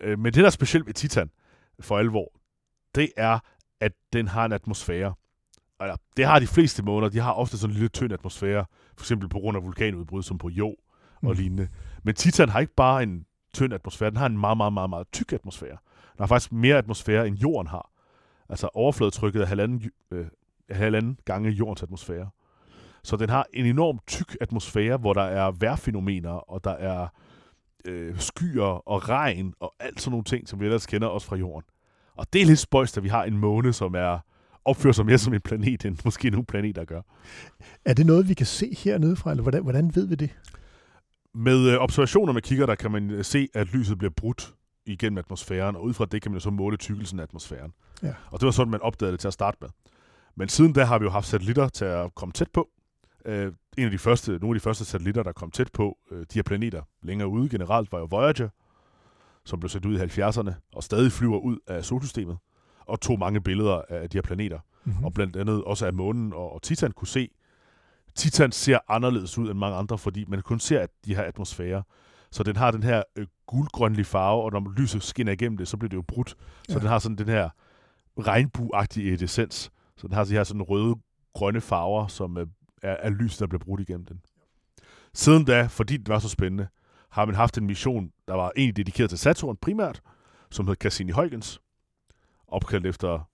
[0.00, 1.30] Øh, men det, der er specielt ved Titan,
[1.80, 2.32] for alvor,
[2.96, 3.38] det er,
[3.80, 5.14] at den har en atmosfære.
[5.80, 7.10] Eller, det har de fleste måneder.
[7.10, 8.64] De har ofte sådan en lille tynd atmosfære.
[8.96, 10.76] For eksempel på grund af vulkanudbrud, som på Jo og
[11.22, 11.32] Mm.
[11.32, 11.68] lignende.
[12.02, 14.10] Men Titan har ikke bare en tynd atmosfære.
[14.10, 15.70] Den har en meget, meget, meget, meget tyk atmosfære.
[16.12, 17.90] Den har faktisk mere atmosfære, end jorden har.
[18.48, 20.26] Altså overfladetrykket er halvanden, øh,
[20.70, 22.30] halvanden gange jordens atmosfære.
[23.02, 27.08] Så den har en enorm tyk atmosfære, hvor der er vejrfænomener, og der er
[27.84, 31.36] øh, skyer og regn og alt sådan nogle ting, som vi ellers kender også fra
[31.36, 31.68] jorden.
[32.16, 34.18] Og det er lidt spøjst, at vi har en måne, som er
[34.66, 37.02] opfører sig mere som en planet, end måske nogle planeter gør.
[37.84, 40.30] Er det noget, vi kan se hernede fra, eller hvordan, hvordan ved vi det?
[41.34, 44.54] Med øh, observationer med kigger, der kan man øh, se, at lyset bliver brudt
[44.86, 47.72] igennem atmosfæren, og ud fra det kan man jo så måle tykkelsen af atmosfæren.
[48.02, 48.12] Ja.
[48.30, 49.68] Og det var sådan, man opdagede det til at starte med.
[50.34, 52.68] Men siden da har vi jo haft satellitter til at komme tæt på.
[53.24, 56.18] Øh, en af de første, nogle af de første satellitter, der kom tæt på øh,
[56.18, 58.48] de her planeter længere ude generelt, var jo Voyager,
[59.46, 62.38] som blev sendt ud i 70'erne, og stadig flyver ud af solsystemet,
[62.86, 65.04] og tog mange billeder af de her planeter Mm-hmm.
[65.04, 67.28] og blandt andet også af månen og, og Titan kunne se.
[68.14, 71.82] Titan ser anderledes ud end mange andre, fordi man kun ser at de her atmosfærer.
[72.30, 75.76] Så den har den her øh, guldgrønlige farve, og når lyset skinner igennem det, så
[75.76, 76.28] bliver det jo brudt.
[76.30, 76.36] Så
[76.74, 76.78] Ja.
[76.78, 77.48] den har sådan den her
[78.18, 79.70] regnbueagtige essens.
[79.96, 80.94] Så den har de her sådan røde,
[81.34, 82.46] grønne farver, som øh,
[82.82, 84.20] er, er lys, der bliver brudt igennem den.
[85.14, 86.68] Siden da, fordi det var så spændende,
[87.16, 90.02] har man haft en mission, der var egentlig dedikeret til Saturn primært,
[90.50, 91.58] som hed Cassini-Huygens,
[92.48, 93.28] opkaldt efter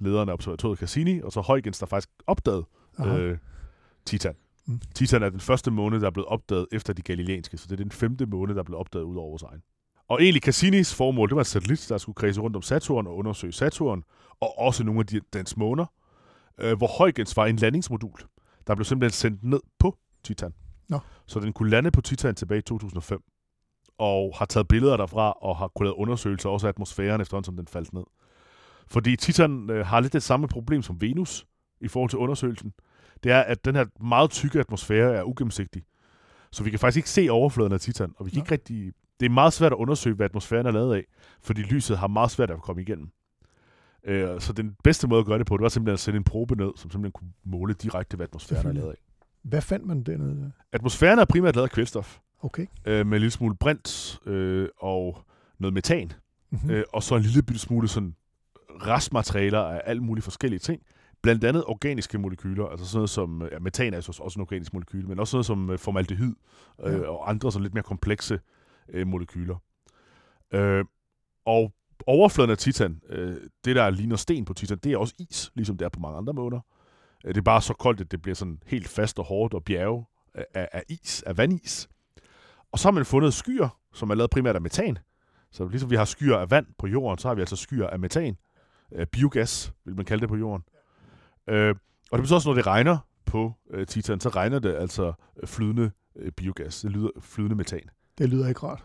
[0.00, 2.64] lederen af observatoriet Cassini, og så Huygens, der faktisk opdagede
[2.98, 3.18] Aha.
[3.18, 3.38] øh,
[4.06, 4.34] Titan.
[4.66, 4.72] Mm.
[4.72, 4.80] Mm.
[4.94, 7.84] Titan er den første måne, der er blevet opdaget efter de galileanske, så det er
[7.84, 9.62] den femte måne, der er blevet opdaget ud over vores egen.
[10.08, 13.16] Og egentlig Cassinis formål, det var en satellit, der skulle kredse rundt om Saturn og
[13.16, 14.04] undersøge Saturn,
[14.40, 15.86] og også nogle af de, dens måner,
[16.58, 18.18] øh, hvor Huygens var en landingsmodul,
[18.66, 20.52] der blev simpelthen sendt ned på Titan.
[20.90, 20.98] Nå.
[21.26, 23.22] Så den kunne lande på Titan tilbage i 2005,
[23.98, 27.56] og har taget billeder derfra, og har kunnet lave undersøgelser også af atmosfæren, efterhånden som
[27.56, 28.04] den faldt ned.
[28.86, 31.46] Fordi Titan øh, har lidt det samme problem som Venus
[31.80, 32.72] i forhold til undersøgelsen.
[33.24, 35.82] Det er, at den her meget tykke atmosfære er ugennemsigtig.
[36.52, 38.42] Så vi kan faktisk ikke se overfladen af Titan, og vi kan Nå.
[38.42, 38.92] ikke rigtig...
[39.20, 41.04] Det er meget svært at undersøge, hvad atmosfæren er lavet af,
[41.42, 43.10] fordi lyset har meget svært at komme igennem.
[44.04, 46.24] Øh, så den bedste måde at gøre det på, det var simpelthen at sende en
[46.24, 49.09] probe ned, som simpelthen kunne måle direkte, hvad atmosfæren er lavet af.
[49.42, 50.52] Hvad fandt man dernede?
[50.72, 52.66] Atmosfæren er primært lavet af kvælstof, Okay.
[52.84, 55.24] øh, med en lille smule brint øh, og
[55.58, 56.12] noget metan,
[56.52, 56.68] Mm-hmm.
[56.70, 56.74] mm.
[56.74, 58.14] øh, og så en lille bitte smule sådan
[58.70, 60.82] restmaterialer af alle mulige forskellige ting.
[61.22, 64.72] Blandt andet organiske molekyler, altså sådan noget som, ja, metan er så også en organisk
[64.72, 66.34] molekyl, men også noget som øh, formaldehyd
[66.84, 67.08] øh, Ja.
[67.08, 68.40] og andre sådan lidt mere komplekse
[68.88, 69.56] øh, molekyler.
[70.52, 70.84] Øh,
[71.46, 71.72] og
[72.06, 75.76] overfladen af Titan, øh, det der ligner sten på Titan, det er også is, ligesom
[75.76, 76.60] det er på mange andre måder.
[77.24, 79.64] Øh, det er bare så koldt, at det bliver sådan helt fast og hårdt og
[79.64, 80.04] bjerge
[80.34, 81.88] af, af, is, af vandis.
[82.72, 84.98] Og så har man fundet skyer, som er lavet primært af metan.
[85.50, 87.98] Så ligesom vi har skyer af vand på jorden, så har vi altså skyer af
[87.98, 88.36] metan.
[88.92, 90.64] Øh, biogas, vil man kalde det på jorden.
[91.48, 91.74] Øh,
[92.10, 95.48] og det betyder også, når det regner på øh, Titan, så regner det altså øh,
[95.48, 96.80] flydende øh, biogas.
[96.80, 97.90] Det lyder flydende metan.
[98.18, 98.84] Det lyder ikke rart.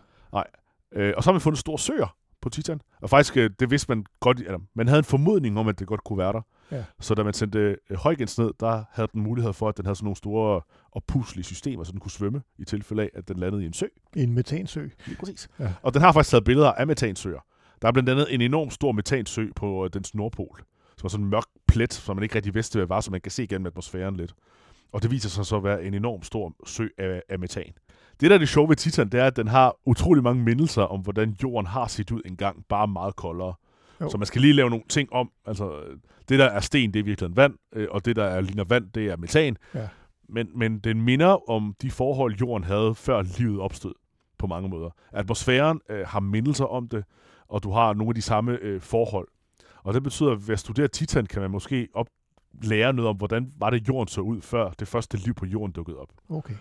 [0.92, 2.16] Øh, og så har man fundet store søer
[2.46, 2.80] på Titan.
[3.02, 5.86] Og faktisk, øh, det vidste man godt, eller man havde en formodning om, at det
[5.86, 6.40] godt kunne være der.
[6.70, 6.84] Ja.
[7.00, 9.96] Så da man sendte øh, Huygens ned, der havde den mulighed for, at den havde
[9.96, 10.60] sådan nogle store
[10.92, 13.86] oppuslige systemer, så den kunne svømme i tilfælde af, at den landede i en sø.
[14.16, 14.88] En metansø.
[15.06, 15.48] Lige præcis.
[15.58, 15.72] Ja.
[15.82, 17.40] Og den har faktisk taget billeder af metansøer.
[17.82, 20.62] Der er blandt andet en enorm stor metansø på øh, dens nordpol,
[20.98, 23.20] som er sådan en mørk plet, som man ikke rigtig vidste, hvad var, så man
[23.20, 24.34] kan se gennem atmosfæren lidt.
[24.92, 27.72] Og det viser sig så at være en enorm stor sø af, af metan.
[28.20, 30.82] Det, der er det sjove ved Titan, det er, at den har utrolig mange mindelser
[30.82, 33.54] om, hvordan jorden har set ud engang, bare meget koldere.
[34.00, 34.10] Jo.
[34.10, 35.30] Så man skal lige lave nogle ting om.
[35.46, 35.80] Altså,
[36.28, 38.90] det, der er sten, det er virkelig vand, øh, og det, der er, ligner vand,
[38.90, 39.56] det er metan.
[39.74, 39.88] Ja.
[40.28, 43.94] Men, men den minder om de forhold, jorden havde, før livet opstod
[44.38, 44.90] på mange måder.
[45.12, 47.04] Atmosfæren øh, har mindelser om det,
[47.48, 49.28] og du har nogle af de samme øh, forhold.
[49.82, 52.06] Og det betyder, at ved at studere Titan, kan man måske op
[52.62, 55.72] lære noget om, hvordan var det, jorden så ud, før det første liv på jorden
[55.72, 56.12] dukkede op.
[56.28, 56.54] Okay.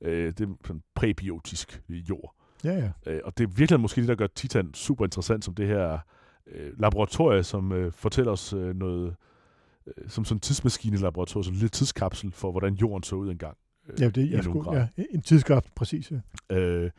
[0.00, 2.34] Øh, det er sådan præbiotisk jord.
[2.64, 2.90] Ja, ja.
[3.12, 5.98] Øh, og det er virkelig måske det, der gør Titan super interessant som det her
[6.46, 9.16] øh, laboratorie, som øh, fortæller os øh, noget,
[9.86, 13.56] øh, som sådan en tidsmaskine-laboratorium, sådan en lille tidskapsel for, hvordan jorden så ud engang.
[13.88, 14.86] Øh, Ja, det, nogen skulle, grad.
[14.98, 16.12] ja, en tidskraft, præcis.
[16.50, 16.56] Ja.
[16.56, 16.90] Øh,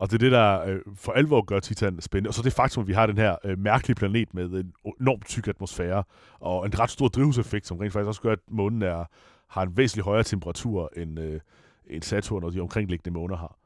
[0.00, 2.28] og det er det, der øh, for alvor gør Titan spændende.
[2.30, 5.26] Og så det faktum, at vi har den her øh, mærkelige planet med en enormt
[5.26, 6.04] tyk atmosfære,
[6.40, 9.04] og en ret stor drivhuseffekt, som rent faktisk også gør, at månen er,
[9.48, 11.40] har en væsentligt højere temperatur, end, øh,
[11.86, 13.56] end Saturn og de omkringliggende måner har.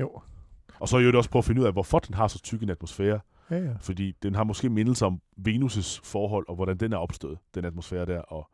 [0.00, 0.20] Jo.
[0.80, 2.62] Og så er det også på at finde ud af, hvorfor den har så tyk
[2.62, 3.20] en atmosfære.
[3.50, 3.72] Ja, ja.
[3.80, 8.06] Fordi den har måske mindelse om Venus' forhold, og hvordan den er opstået, den atmosfære
[8.06, 8.20] der.
[8.20, 8.50] Og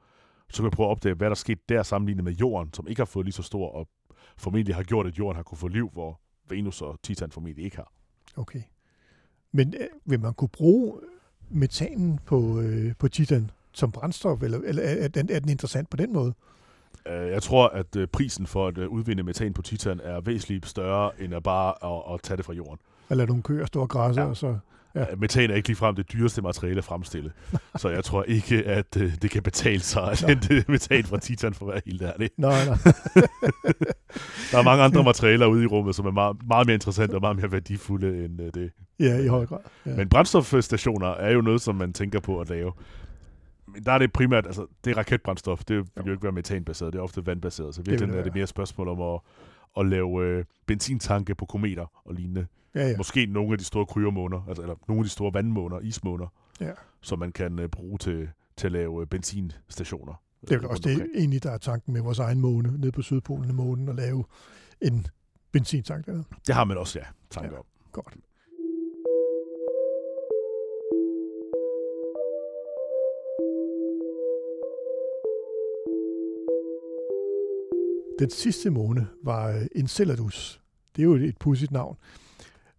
[0.50, 3.00] så kan vi prøve at opdage, hvad der skete der sammenlignet med Jorden, som ikke
[3.00, 3.88] har fået lige så stor, og
[4.36, 7.76] formentlig har gjort, at Jorden har kunne få liv, hvor Venus og Titan formentlig ikke
[7.76, 7.92] har.
[8.36, 8.62] Okay.
[9.52, 11.00] Men øh, vil man kunne bruge
[11.50, 15.96] metanen på, øh, på Titan som brændstof, eller, eller er, den, er den interessant på
[15.96, 16.34] den måde?
[17.06, 20.66] Øh, Jeg tror, at øh, prisen for at øh, udvinde metan på Titan er væsentligt
[20.66, 21.74] større, end at bare
[22.08, 22.78] at, at tage det fra Jorden.
[23.10, 24.24] Eller nogle køer stå og græsse, Ja.
[24.24, 24.30] ja.
[24.30, 24.58] og så...
[24.96, 25.04] Ja.
[25.18, 27.32] Metan er ikke ligefrem det dyreste materiale at fremstille.
[27.76, 31.54] så jeg tror ikke, at øh, det kan betale sig at hente metan fra Titan,
[31.54, 32.30] for at være helt ærlig.
[32.36, 32.76] Nej, nej.
[34.52, 37.20] Der er mange andre materialer ude i rummet, som er meget, meget mere interessante og
[37.20, 38.70] meget mere værdifulde end øh, det.
[39.00, 39.58] Ja, i høj grad.
[39.86, 39.96] Ja.
[39.96, 42.72] Men brændstofstationer er jo noget, som man tænker på at lave.
[43.66, 46.92] Men der er det primært, altså det er raketbrændstof, det vil jo ikke være metanbaseret,
[46.92, 49.20] det er ofte vandbaseret, så virkelig det er det mere spørgsmål om at,
[49.76, 52.46] at lave øh, benzintanke på kometer og lignende.
[52.74, 52.96] ja, ja.
[52.96, 56.26] Måske nogle af de store kryomåner, altså, eller nogle af de store vandmåner, ismåner,
[56.60, 56.72] Ja.
[57.02, 60.22] som man kan øh, bruge til, til at lave øh, benzinstationer.
[60.40, 62.92] Det er øh, vel også det egentlig, der er tanken med vores egen måne, nede
[62.92, 64.24] på Sydpolen af månen, og lave
[64.82, 65.06] en
[65.52, 66.24] benzintank dernede.
[66.46, 67.58] Det har man også, ja, tanker Ja.
[67.58, 67.64] om.
[67.92, 68.16] Godt.
[78.18, 80.60] Den sidste måne var øh, Enceladus.
[80.96, 81.96] Det er jo et, pudsigt navn.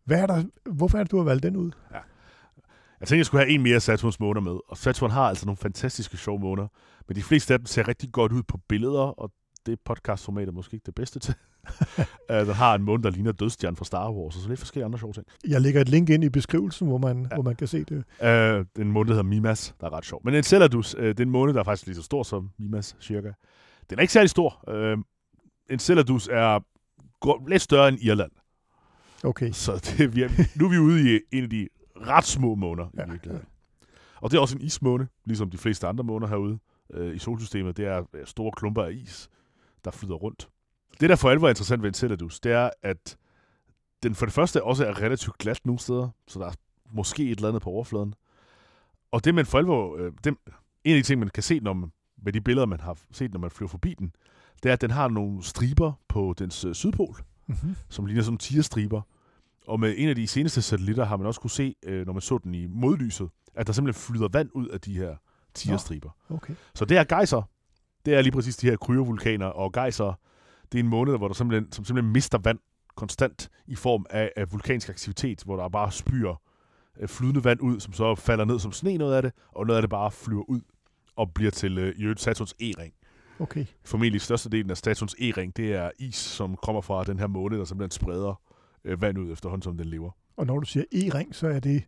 [0.05, 1.71] Hvad er der, hvorfor er det, du har valgt den ud?
[2.99, 5.57] Jeg tænkte, jeg skulle have en mere Saturns måner med, og Saturn har altså nogle
[5.57, 6.67] fantastiske sjove måner,
[7.07, 9.31] men de fleste af dem ser rigtig godt ud på billeder, og
[9.65, 11.33] det podcastformat er måske ikke det bedste til.
[12.29, 14.99] den har en måne, der ligner dødstjernen fra Star Wars, og så lidt forskellige andre
[14.99, 15.25] sjove ting.
[15.47, 17.27] Jeg lægger et link ind i beskrivelsen, hvor man, ja.
[17.31, 17.35] Ja.
[17.35, 17.91] hvor man kan se det.
[17.95, 18.27] Uh, det
[18.75, 20.21] er en måne, der hedder Mimas, der er ret sjov.
[20.23, 22.95] Men Enceladus, uh, det er en måne, der er faktisk lige så stor som Mimas,
[23.01, 23.31] cirka.
[23.89, 24.63] Den er ikke særlig stor.
[24.67, 25.03] Uh,
[25.69, 26.59] Enceladus er
[27.49, 28.31] lidt større end Irland,
[29.23, 29.51] Okay.
[29.51, 32.87] så det vi er, nu er vi ude i en af de ret små måner
[32.97, 33.47] Ja, i virkeligheden.
[34.21, 36.59] Og det er også en ismåne, ligesom de fleste andre måner herude
[36.93, 37.77] øh, i solsystemet.
[37.77, 39.29] Det er øh, store klumper af is,
[39.85, 40.49] der flyder rundt.
[40.99, 43.17] Det, der for alvor er interessant ved Enceladus, det er, at
[44.03, 46.53] den for det første også er relativt glat nogle steder, så der er
[46.91, 48.13] måske et eller andet på overfladen.
[49.11, 50.37] Og det, man for alvor, øh, det,
[50.83, 51.91] en af de ting, man kan se når man,
[52.23, 54.11] med de billeder, man har set, når man flyver forbi den,
[54.63, 57.15] det er, at den har nogle striber på dens øh, sydpol,
[57.49, 57.75] Mm-hmm.
[57.89, 59.01] som ligner sådan tierstriber.
[59.67, 62.21] Og med en af de seneste satellitter har man også kunne se, øh, når man
[62.21, 65.15] så den i modlyset, at der simpelthen flyder vand ud af de her
[65.53, 66.09] tierstriber.
[66.29, 66.53] Okay.
[66.75, 67.41] Så det er gejser.
[68.05, 70.13] Det er lige præcis de her kryovulkaner, og gejser,
[70.71, 72.59] det er en måned, hvor der simpelthen, som simpelthen mister vand
[72.95, 76.33] konstant i form af, af vulkansk aktivitet, hvor der bare spyr
[76.99, 79.77] øh, flydende vand ud, som så falder ned som sne noget af det, og noget
[79.77, 80.61] af det bare flyver ud
[81.15, 82.93] og bliver til øh, i øvrigt Saturns E-ring.
[83.39, 83.65] Okay.
[83.85, 87.65] Formentlig størstedelen af Saturns E-ring, det er is, som kommer fra den her måne, der
[87.65, 88.41] simpelthen spreder
[88.85, 90.11] øh, vand ud efterhånden, som den lever.
[90.37, 91.83] Og når du siger E-ring, så er det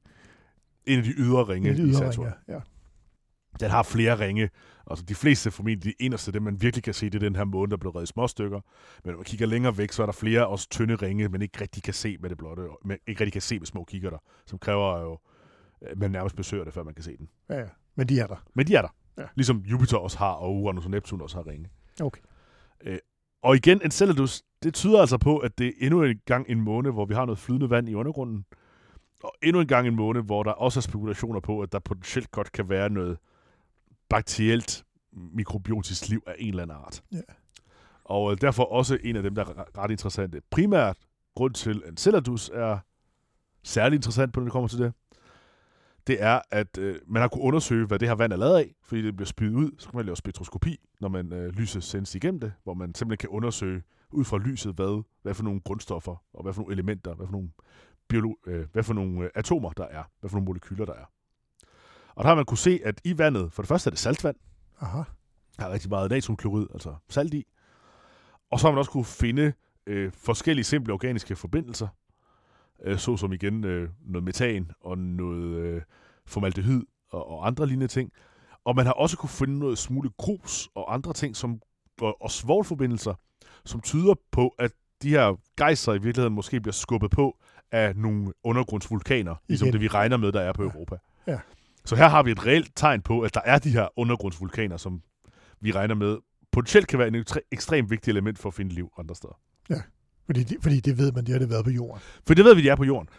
[0.86, 2.26] En af de ydre ringe i ydre Saturn.
[2.26, 2.36] ring.
[2.48, 2.60] Ja.
[3.60, 4.50] Den har flere ringe.
[4.88, 7.44] Altså de fleste formentlig de eneste, det man virkelig kan se, det er den her
[7.44, 8.60] måne, der blev reddet i små stykker.
[9.04, 11.62] Men når man kigger længere væk, så er der flere også tynde ringe, men ikke
[11.62, 14.60] rigtig kan se med det blotte, men ikke rigtig kan se med små kikkerter, som
[14.60, 15.20] kræver jo,
[15.82, 17.30] at man nærmest besøger det, før man kan se den.
[17.50, 17.66] ja, ja.
[17.96, 18.44] Men de er der.
[18.54, 18.96] Men de er der.
[19.20, 19.26] Ja.
[19.36, 21.70] Ligesom Jupiter også har, og Uranus og Neptun også har ringe.
[22.02, 22.22] Okay.
[23.42, 26.92] Og igen, Enceladus, det tyder altså på, at det er endnu en gang en måne,
[26.92, 28.46] hvor vi har noget flydende vand i undergrunden.
[29.24, 32.32] Og endnu en gang en måne, hvor der også er spekulationer på, at der potentielt
[32.32, 33.18] godt kan være noget
[34.10, 37.04] bakterielt mikrobiotisk liv af en eller anden art.
[37.12, 37.22] Ja.
[38.04, 40.42] Og øh, derfor også en af dem, der er re- ret interessante.
[40.50, 40.98] Primært
[41.36, 42.78] grund til, Enceladus er
[43.64, 44.94] særlig interessant på, når det kommer til det,
[46.10, 48.76] det er, at øh, man har kunnet undersøge, hvad det her vand er lavet af,
[48.84, 49.72] fordi det bliver spydet ud.
[49.78, 53.18] Så kan man lave spektroskopi, når man øh, lyset sendes igennem det, hvor man simpelthen
[53.18, 57.16] kan undersøge ud fra lyset, hvad, hvad for nogle grundstoffer, og hvad for nogle elementer,
[57.16, 57.50] hvad for nogle,
[58.14, 61.06] biolo- øh, hvad for nogle øh, atomer der er, hvad for nogle molekyler der er.
[62.16, 64.36] Og der har man kunne se, at i vandet, for det første er det saltvand,
[64.82, 65.04] Aha.
[65.60, 67.48] der er rigtig meget natriumklorid, altså salt i.
[68.52, 69.54] Og så har man også kunne finde
[69.88, 71.88] øh, forskellige simple organiske forbindelser,
[72.86, 75.82] øh, såsom igen øh, noget metan og noget øh,
[76.26, 78.12] formaldehyd og, og andre lignende ting.
[78.66, 81.62] Og man har også kunne finde noget smule grus og andre ting, som,
[82.02, 83.14] og, og svovlforbindelser,
[83.66, 87.38] som tyder på, at de her gejser i virkeligheden måske bliver skubbet på
[87.72, 89.74] af nogle undergrundsvulkaner, ligesom Igen.
[89.74, 90.70] det vi regner med, der er på Ja.
[90.70, 90.96] Europa.
[91.28, 91.40] Ja.
[91.86, 95.02] Så her har vi et reelt tegn på, at der er de her undergrundsvulkaner, som
[95.62, 96.18] vi regner med
[96.52, 99.40] potentielt kan være ekstre- ekstremt vigtigt element for at finde liv andre steder.
[100.30, 102.02] Fordi, det, fordi det ved man, det har det været på jorden.
[102.28, 103.10] For det ved vi, de er på jorden.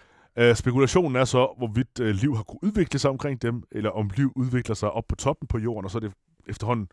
[0.40, 4.10] Uh, spekulationen er så, hvorvidt uh, liv har kunnet udvikle sig omkring dem, eller om
[4.16, 6.12] liv udvikler sig op på toppen på jorden, og så er det
[6.48, 6.88] efterhånden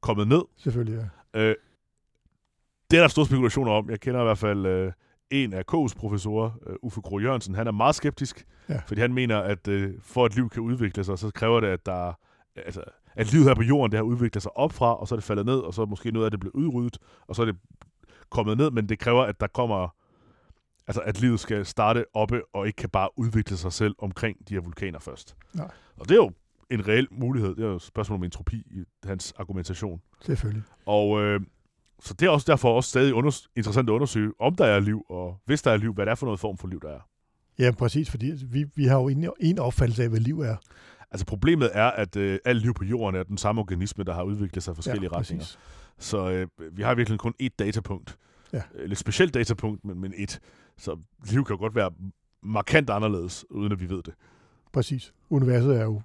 [0.00, 0.42] kommet ned.
[0.56, 1.50] Selvfølgelig, ja.
[1.50, 1.54] Uh,
[2.90, 3.90] det er der store spekulationer om.
[3.90, 4.92] Jeg kender i hvert fald uh,
[5.30, 7.54] en af K's professorer, uh, Uffe Gro Jørgensen.
[7.54, 8.80] Han er meget skeptisk, Ja.
[8.86, 11.86] fordi han mener, at uh, for at liv kan udvikle sig, så kræver det, at
[11.86, 12.12] der
[12.56, 12.82] altså,
[13.14, 15.24] at livet her på jorden, det har udviklet sig op fra, og så er det
[15.24, 17.56] faldet ned, og så er måske noget af det blevet udryddet, og så er det
[18.30, 19.88] kommet ned, men det kræver, at der kommer
[20.86, 24.54] altså at livet skal starte oppe, og ikke kan bare udvikle sig selv omkring de
[24.54, 25.36] her vulkaner først.
[25.54, 25.70] Nej.
[25.96, 26.32] Og det er jo
[26.70, 27.54] en reel mulighed.
[27.56, 30.00] Det er jo et spørgsmål om entropi i hans argumentation.
[30.22, 30.62] Selvfølgelig.
[30.86, 31.40] Og øh,
[32.02, 35.04] så det er også derfor også stadig under, interessant at undersøge, om der er liv,
[35.08, 37.00] og hvis der er liv, hvad det er for noget form for liv, der er.
[37.58, 40.56] Ja, præcis, fordi vi, vi har jo en, en opfattelse af, hvad liv er.
[41.10, 44.22] Altså problemet er, at øh, alt liv på jorden er den samme organisme, der har
[44.22, 45.44] udviklet sig i forskellige ja, retninger.
[45.44, 45.58] præcis.
[46.00, 48.18] Så øh, vi har virkelig kun ét datapunkt.
[48.52, 48.62] Ja.
[48.74, 50.40] Øh, Lidt specielt datapunkt, men, men et.
[50.78, 50.96] Så
[51.30, 51.90] liv kan jo godt være
[52.42, 54.14] markant anderledes, uden at vi ved det.
[54.72, 55.12] Præcis.
[55.30, 56.02] Universet er jo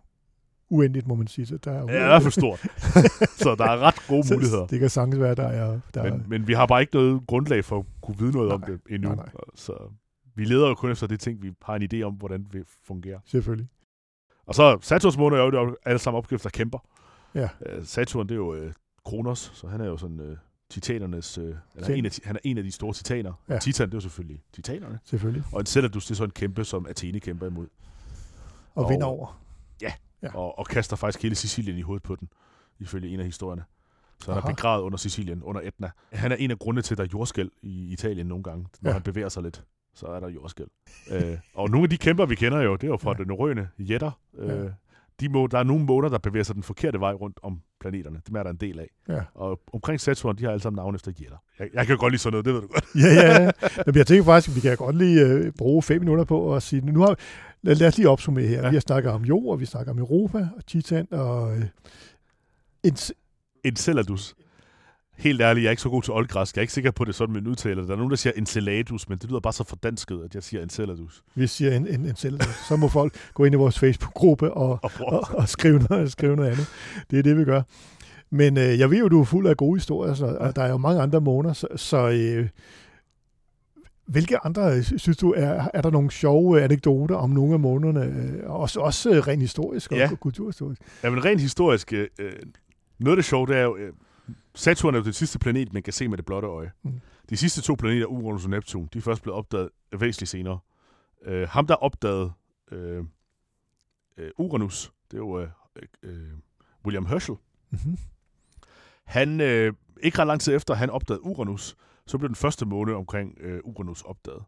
[0.70, 1.46] uendeligt, må man sige.
[1.46, 2.60] Så der er jo, Det er fald stort.
[3.44, 4.68] så der er ret gode muligheder.
[4.68, 5.80] Det kan sagtens være, der er...
[5.94, 8.52] Der er Men, men vi har bare ikke noget grundlag for at kunne vide noget
[8.52, 9.08] om Nej, det endnu.
[9.10, 9.30] nej, nej.
[9.56, 9.74] Så
[10.36, 13.20] vi leder jo kun efter de ting, vi har en idé om, hvordan det fungerer.
[13.26, 13.68] selvfølgelig.
[14.46, 16.80] Og så Saturns måner er jo det alle sammen opskrifter kæmper.
[17.36, 17.50] Ja.
[17.66, 18.74] Øh, Saturn, det er jo øh,
[19.06, 20.38] Kronos, så han er jo sådan øh,
[20.70, 21.38] titanernes...
[21.38, 23.34] Øh, han, er en af, han er en af de store titaner.
[23.50, 23.54] Ja.
[23.54, 23.60] Ja.
[23.60, 25.00] Titan, det er jo selvfølgelig titanerne.
[25.04, 25.44] Selvfølgelig.
[25.54, 27.68] Og Enceladus, det er så en kæmpe, som Athene kæmper imod.
[28.76, 29.42] Og, Og- vinder over.
[29.82, 29.94] Ja.
[30.34, 32.30] Og, og kaster faktisk hele Sicilien i hovedet på den,
[32.80, 33.64] ifølge en af historierne.
[34.24, 34.50] Så han Aha.
[34.50, 35.92] er begravet under Sicilien, under Etna.
[36.14, 38.68] Han er en af grundene til, at der er jordskæl i Italien nogle gange.
[38.82, 38.94] Når Ja.
[38.94, 39.64] han bevæger sig lidt,
[39.94, 40.66] så er der jordskæl.
[41.12, 43.16] øh, og nogle af de kæmper, vi kender jo, det er jo fra Ja.
[43.18, 43.18] ja.
[43.18, 44.12] den norrøne jætter.
[44.38, 44.70] Øh, Ja.
[45.20, 48.22] De må, der er nogle måner, der bevæger sig den forkerte vej rundt om planeterne.
[48.28, 48.90] Dem er der en del af.
[49.10, 49.22] Ja.
[49.34, 51.38] Og omkring Saturn, de har alle sammen navn efter jætter.
[51.60, 52.86] Jeg, jeg kan godt lide sådan noget, det ved du godt.
[52.96, 53.52] ja, ja, ja.
[53.86, 56.64] Men jeg tænker faktisk, at vi kan godt lige øh, bruge fem minutter på at
[56.64, 57.18] sige, nu har,
[57.62, 58.62] lad, lad os lige opsummere her.
[58.62, 58.70] Ja.
[58.70, 61.66] Vi har snakket om jord, og vi snakker om Europa, og Titan, og øh,
[62.84, 62.98] en,
[63.64, 64.36] Enceladus.
[65.18, 66.56] Helt ærligt, jeg er ikke så god til oldgræsk.
[66.56, 67.86] Jeg er ikke sikker på, det er sådan, man udtaler.
[67.86, 70.64] Der er nogen, der siger Enceladus, men det lyder bare så fordansket, at jeg siger
[70.64, 71.24] Enceladus.
[71.36, 74.80] vi siger en, en, en selv, så må folk gå ind i vores Facebook-gruppe og,
[74.84, 76.68] Og og, og skrive, noget, skrive noget andet.
[77.12, 77.62] Det er det, vi gør.
[78.30, 80.70] Men øh, jeg ved jo, du er fuld af gode historier, så, og der er
[80.70, 82.48] jo mange andre måneder, så, så øh,
[84.08, 88.06] hvilke andre, øh, synes du, er, er der nogle sjove anekdoter om nogle af månederne,
[88.06, 90.10] øh, også, også øh, rent historisk og Ja.
[90.22, 90.82] kulturhistorisk?
[91.04, 92.32] Ja, men rent historisk, øh, øh,
[93.00, 93.94] noget af det sjove, det er jo, øh,
[94.56, 96.72] Saturn er jo den sidste planet, man kan se med det blotte øje.
[96.84, 97.02] Mm.
[97.30, 100.60] De sidste to planeter, Uranus og Neptun, de er først blevet opdaget væsentligt senere.
[101.26, 102.34] Øh, ham, der opdagede
[102.72, 103.04] øh,
[104.18, 105.50] øh, Uranus, det er jo øh,
[106.04, 106.32] øh,
[106.86, 107.36] William Herschel.
[107.70, 107.98] Mm-hmm.
[109.04, 111.76] Han, øh, ikke ret lang tid efter, han opdagede Uranus,
[112.08, 114.44] så blev den første måne omkring øh, Uranus opdaget.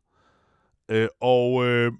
[0.89, 1.91] Øh, og øh,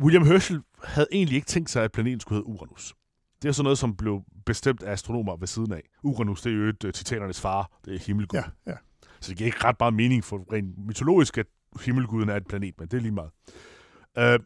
[0.00, 2.94] William Herschel havde egentlig ikke tænkt sig, at planeten skulle hedde Uranus.
[3.42, 5.82] Det er sådan noget, som blev bestemt af astronomer ved siden af.
[6.02, 8.38] Uranus, det er jo et uh, titanernes far, det er himmelgud.
[8.38, 8.76] Ja, ja.
[9.20, 11.46] Så det giver ikke ret meget mening for rent mytologisk, at
[11.80, 13.30] himmelguden er et planet, men det er lige meget.
[14.40, 14.44] Uh,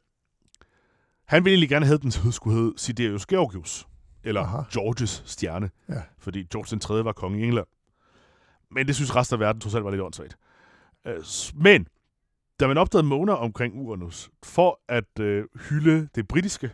[1.26, 3.88] han ville egentlig gerne have, den skulle hedde Siderius Georgius,
[4.24, 4.62] eller Aha.
[4.72, 6.03] Georges stjerne, Ja.
[6.18, 7.05] fordi George den 3.
[7.05, 7.66] var konge i England.
[8.70, 10.37] Men det synes resten af verden trods alt var lidt åndssvagt.
[11.09, 11.87] Uh, men,
[12.61, 16.70] da man opdagede måner omkring Uranus, for at uh, hylde det britiske,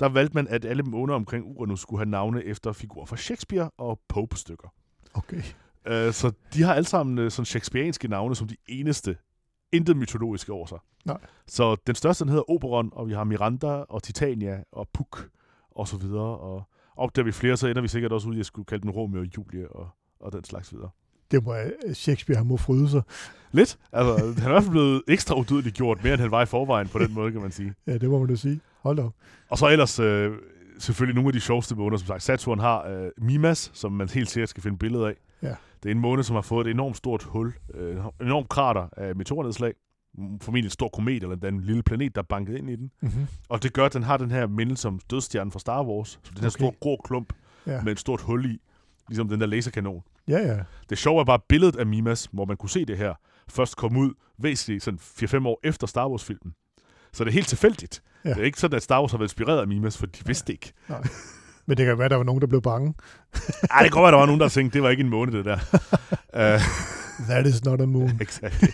[0.00, 3.70] der valgte man, at alle måner omkring Uranus skulle have navne efter figurer fra Shakespeare
[3.78, 4.68] og Pope-stykker.
[5.14, 5.42] Okay.
[5.90, 9.16] Uh, så de har alle sammen uh, sådan shakespearianske navne som de eneste.
[9.72, 10.78] Intet mytologiske over sig.
[11.04, 11.20] Nej.
[11.46, 15.28] Så den største den hedder Oberon, og vi har Miranda og Titania og Puck
[15.70, 16.38] og så videre.
[16.38, 16.62] Og
[16.96, 19.20] opdager vi flere, så ender vi sikkert også ud i at skulle kalde den Romeo
[19.20, 19.88] og Julie og,
[20.20, 20.90] og den slags videre.
[21.30, 23.02] Det må øh, Shakespeare han må fryde sig.
[23.52, 23.78] Lidt.
[23.92, 26.46] Altså, han er i hvert fald blevet ekstra udødeligt gjort, mere end han var i
[26.46, 27.74] forvejen på den måde, kan man sige.
[27.86, 28.60] Ja, det må man jo sige.
[28.82, 29.12] Hold op.
[29.48, 30.32] Og så ellers øh,
[30.78, 32.22] selvfølgelig nogle af de sjoveste måner, som sagt.
[32.22, 35.14] Saturn har øh, Mimas, som man helt sikkert skal finde billeder af.
[35.42, 35.54] Ja.
[35.82, 39.16] Det er en måne, som har fået et enormt stort hul, øh, enormt krater af
[39.16, 39.72] meteornedslag.
[40.40, 42.90] Formentlig en stor komet, eller en lille planet, der er banket ind i den.
[43.02, 43.26] Mm-hmm.
[43.48, 46.08] Og det gør, at den har den her mindelse som dødstjernen fra Star Wars.
[46.08, 46.50] Så den her Okay.
[46.58, 47.32] store grå klump
[47.66, 47.82] Ja.
[47.82, 48.58] med et stort hul i.
[49.08, 50.02] Ligesom den der laserkanon.
[50.28, 50.58] ja, ja.
[50.90, 53.14] Det sjove er bare billedet af Mimas, hvor man kunne se det her,
[53.48, 56.54] først kom ud væsentligt sådan 4-5 år efter Star Wars-filmen.
[57.12, 58.02] Så det er helt tilfældigt.
[58.24, 58.28] Ja.
[58.28, 58.34] Ja.
[58.34, 60.52] Det er ikke sådan, at Star Wars har været inspireret af Mimas, for de vidste
[60.52, 60.72] ikke.
[61.66, 62.94] Men det kan være, at der var nogen, der blev bange.
[63.70, 65.44] Ej, det kan være, der var nogen, der tænkte, det var ikke en måned, det
[65.44, 65.58] der.
[66.56, 66.60] uh,
[67.30, 68.10] That is not a moon.
[68.20, 68.68] exactly.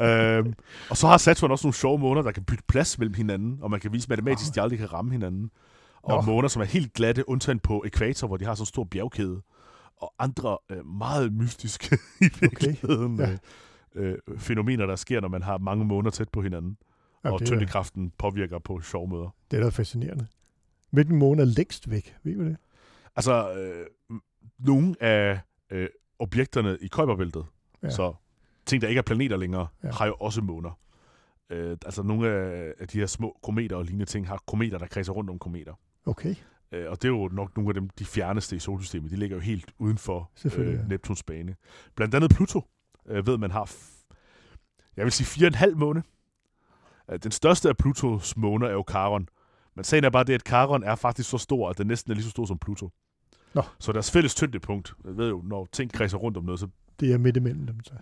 [0.00, 0.54] øhm,
[0.90, 3.70] og så har Saturn også nogle sjove måner, der kan bytte plads mellem hinanden, og
[3.70, 5.50] man kan vise matematisk, at de aldrig kan ramme hinanden.
[6.02, 6.32] Og Nå.
[6.32, 9.42] måner, som er helt glatte, undtagen på ekvator, hvor de har sådan en stor bjergkæde.
[10.02, 13.24] Og andre øh, meget mystiske i virkeligheden Ja.
[13.24, 13.36] okay.
[13.96, 16.76] øh, øh, fænomener, der sker, når man har mange måner tæt på hinanden.
[17.24, 19.34] Ja, og det, er, påvirker på sjove måder.
[19.50, 20.26] det er da fascinerende.
[20.90, 22.14] Hvilken måne er længst væk?
[22.22, 22.56] Ved du det?
[23.16, 23.86] Altså, øh,
[24.58, 27.44] nogle af øh, objekterne i Kuiperbæltet,
[27.82, 27.90] Ja.
[27.90, 28.14] så
[28.66, 29.90] ting, der ikke er planeter længere, Ja.
[29.90, 30.78] har jo også måner.
[31.50, 32.28] Øh, altså, nogle
[32.80, 35.74] af, de her små kometer og lignende ting har kometer, der kredser rundt om kometer.
[36.06, 36.34] Okay,
[36.74, 39.10] Øh, og det er jo nok nogle af dem, de fjerneste i solsystemet.
[39.10, 40.82] De ligger jo helt uden for Selvfølgelig, ja.
[40.82, 41.56] øh, Neptuns bane.
[41.94, 42.62] Blandt andet Pluto
[43.08, 43.72] øh, ved, man har,
[44.96, 46.02] jeg vil sige, fire og en halv måne.
[47.22, 49.28] Den største af Plutos måner er jo Charon.
[49.74, 52.14] Men sagen er bare det, at Charon er faktisk så stor, at den næsten er
[52.14, 52.90] lige så stor som Pluto.
[53.54, 53.62] Nå.
[53.78, 56.68] Så deres fælles tyngdepunkt, jeg ved jo, når ting kredser rundt om noget, så
[57.00, 57.84] det er midt imellem dem.
[57.84, 57.92] Så.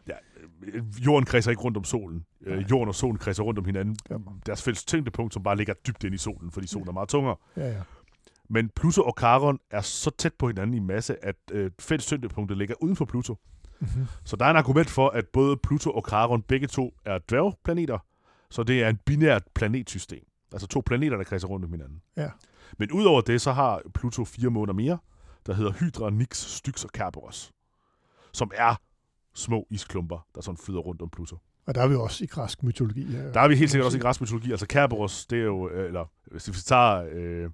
[0.62, 2.24] øh, jorden kredser ikke rundt om solen.
[2.46, 3.96] Øh, jorden og solen kredser rundt om hinanden.
[4.10, 4.16] Ja.
[4.46, 7.36] Deres fælles tyngdepunkt, som bare ligger dybt ind i solen, fordi solen er meget tungere.
[7.56, 7.82] Ja, ja.
[8.48, 12.58] Men Pluto og Charon er så tæt på hinanden i masse, at øh, fælles tyngdepunktet
[12.58, 13.36] ligger uden for Pluto.
[13.80, 14.06] Mm-hmm.
[14.24, 17.98] Så der er en argument for, at både Pluto og Charon begge to er dværgplaneter,
[18.50, 20.24] så det er en binært planetsystem.
[20.52, 22.02] Altså to planeter, der kredser rundt om hinanden.
[22.16, 22.30] Ja.
[22.78, 24.98] Men udover det, så har Pluto fire måneder mere,
[25.46, 27.52] der hedder Hydra, Nix, Styx og Kerberos,
[28.32, 28.74] som er
[29.34, 31.38] små isklumper, der sådan flyder rundt om Pluto.
[31.66, 33.12] Og der er vi også i græsk mytologi.
[33.16, 33.32] Ja.
[33.32, 34.50] Der er vi helt sikkert også i græsk mytologi.
[34.50, 37.50] Altså Kerberos, det er jo, øh, eller hvis vi tager, øh,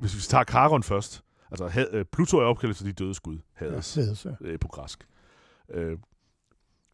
[0.00, 3.38] hvis vi tager Charon først, altså had, øh, Pluto er opkaldt til de døde skud,
[3.52, 4.30] Hades, Ja, Hades, ja.
[4.40, 5.06] øh, på græsk.
[5.70, 5.98] Øh,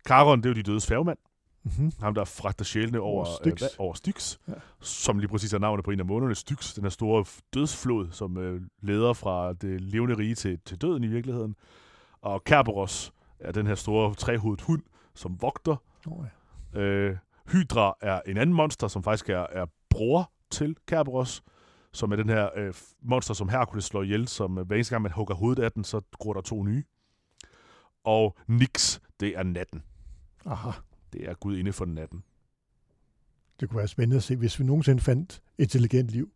[0.07, 1.19] Charon, det er jo de dødes færgemand,
[1.65, 1.93] Mm-hmm.
[2.01, 3.63] ham der fragter sjælene over, Over Styx.
[3.63, 4.53] Øh, va- over Styx, Ja.
[4.81, 8.37] som lige præcis er navnet på en af månederne, Styx, den her store dødsflod, som
[8.39, 11.57] øh, leder fra det levende rige til, til døden i virkeligheden.
[12.21, 14.83] Og Kerberos er den her store trehovedet hund,
[15.15, 16.25] som vogter Oh,
[16.75, 16.81] ja.
[16.81, 17.17] Øh,
[17.53, 21.43] Hydra er en anden monster, som faktisk er, er bror til Kerberos,
[21.93, 25.03] som er den her øh, monster, som Hercules slår ihjel, som øh, hver eneste gang
[25.03, 26.85] man hugger hovedet af den, så gror der to nye.
[28.05, 29.83] Og Nix, det er natten.
[30.47, 30.71] Aha.
[31.13, 32.23] Det er Gud inde for natten.
[33.61, 36.31] Det kunne være spændende at se, hvis vi nogensinde fandt intelligent liv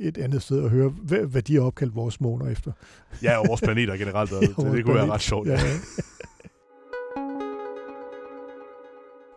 [0.00, 2.72] et andet sted og høre, hvad, de har opkaldt vores måner efter.
[3.22, 4.32] Ja, og vores planeter generelt.
[4.32, 5.14] og det, Vores det kunne være planet.
[5.14, 5.48] ret sjovt.
[5.48, 5.58] Ja.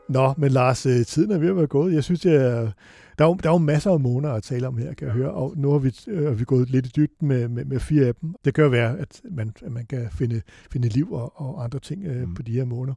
[0.10, 1.94] Nå, men Lars, øh, tiden er ved at være gået.
[1.94, 2.72] Jeg synes, er,
[3.18, 5.16] der, er jo, der er jo masser af måneder at tale om her, kan jeg
[5.16, 5.32] høre.
[5.32, 8.16] Og nu har vi, øh, vi gået lidt i dybden med, med, med fire af
[8.16, 8.36] dem.
[8.46, 11.80] Det kan jo være, at man, at man kan finde, finde liv og, og andre
[11.80, 12.28] ting øh.
[12.28, 12.34] Mm.
[12.34, 12.96] på de her måneder.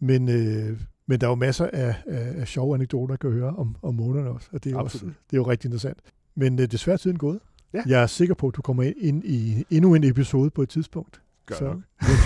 [0.00, 3.56] Men, øh, men der er jo masser af, af, af sjove anekdoter, at kan høre
[3.56, 4.48] om, om månederne også.
[4.52, 5.14] Og det er, jo også, Absolut.
[5.30, 5.98] det er jo rigtig interessant.
[6.34, 7.38] Men øh, desværre er tiden gået.
[7.74, 7.82] Ja.
[7.86, 11.20] Jeg er sikker på, at du kommer ind i endnu en episode på et tidspunkt.
[11.46, 11.80] Gør Så, nok.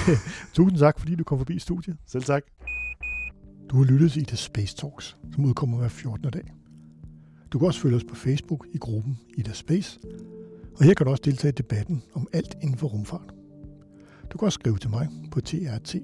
[0.54, 1.96] tusind tak, fordi du kom forbi studiet.
[2.06, 2.42] Selv tak.
[3.70, 6.30] Du har lyttet til The Space Talks, som udkommer hver 14.
[6.30, 6.52] dag.
[7.52, 10.00] Du kan også følge os på Facebook i gruppen Ida Space,
[10.76, 13.34] og her kan du også deltage i debatten om alt inden for rumfart.
[14.32, 15.96] Du kan også skrive til mig på trt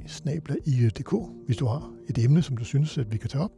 [1.47, 3.51] hvis du har et emne, som du synes, at vi kan tage op.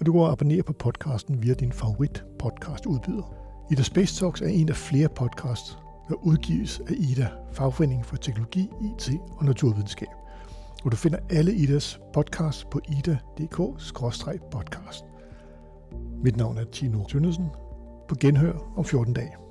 [0.00, 3.34] Og du kan også abonnere på podcasten via din favorit podcast udbyder.
[3.70, 8.60] Ida Space Talks er en af flere podcasts, der udgives af Ida, fagforeningen for teknologi,
[8.60, 10.08] IT og naturvidenskab
[10.84, 15.04] Og du finder alle Idas podcasts på ida.dk-podcast.
[16.22, 17.46] Mit navn er Tino Tønnesen.
[18.08, 19.47] På genhør om 14 dage.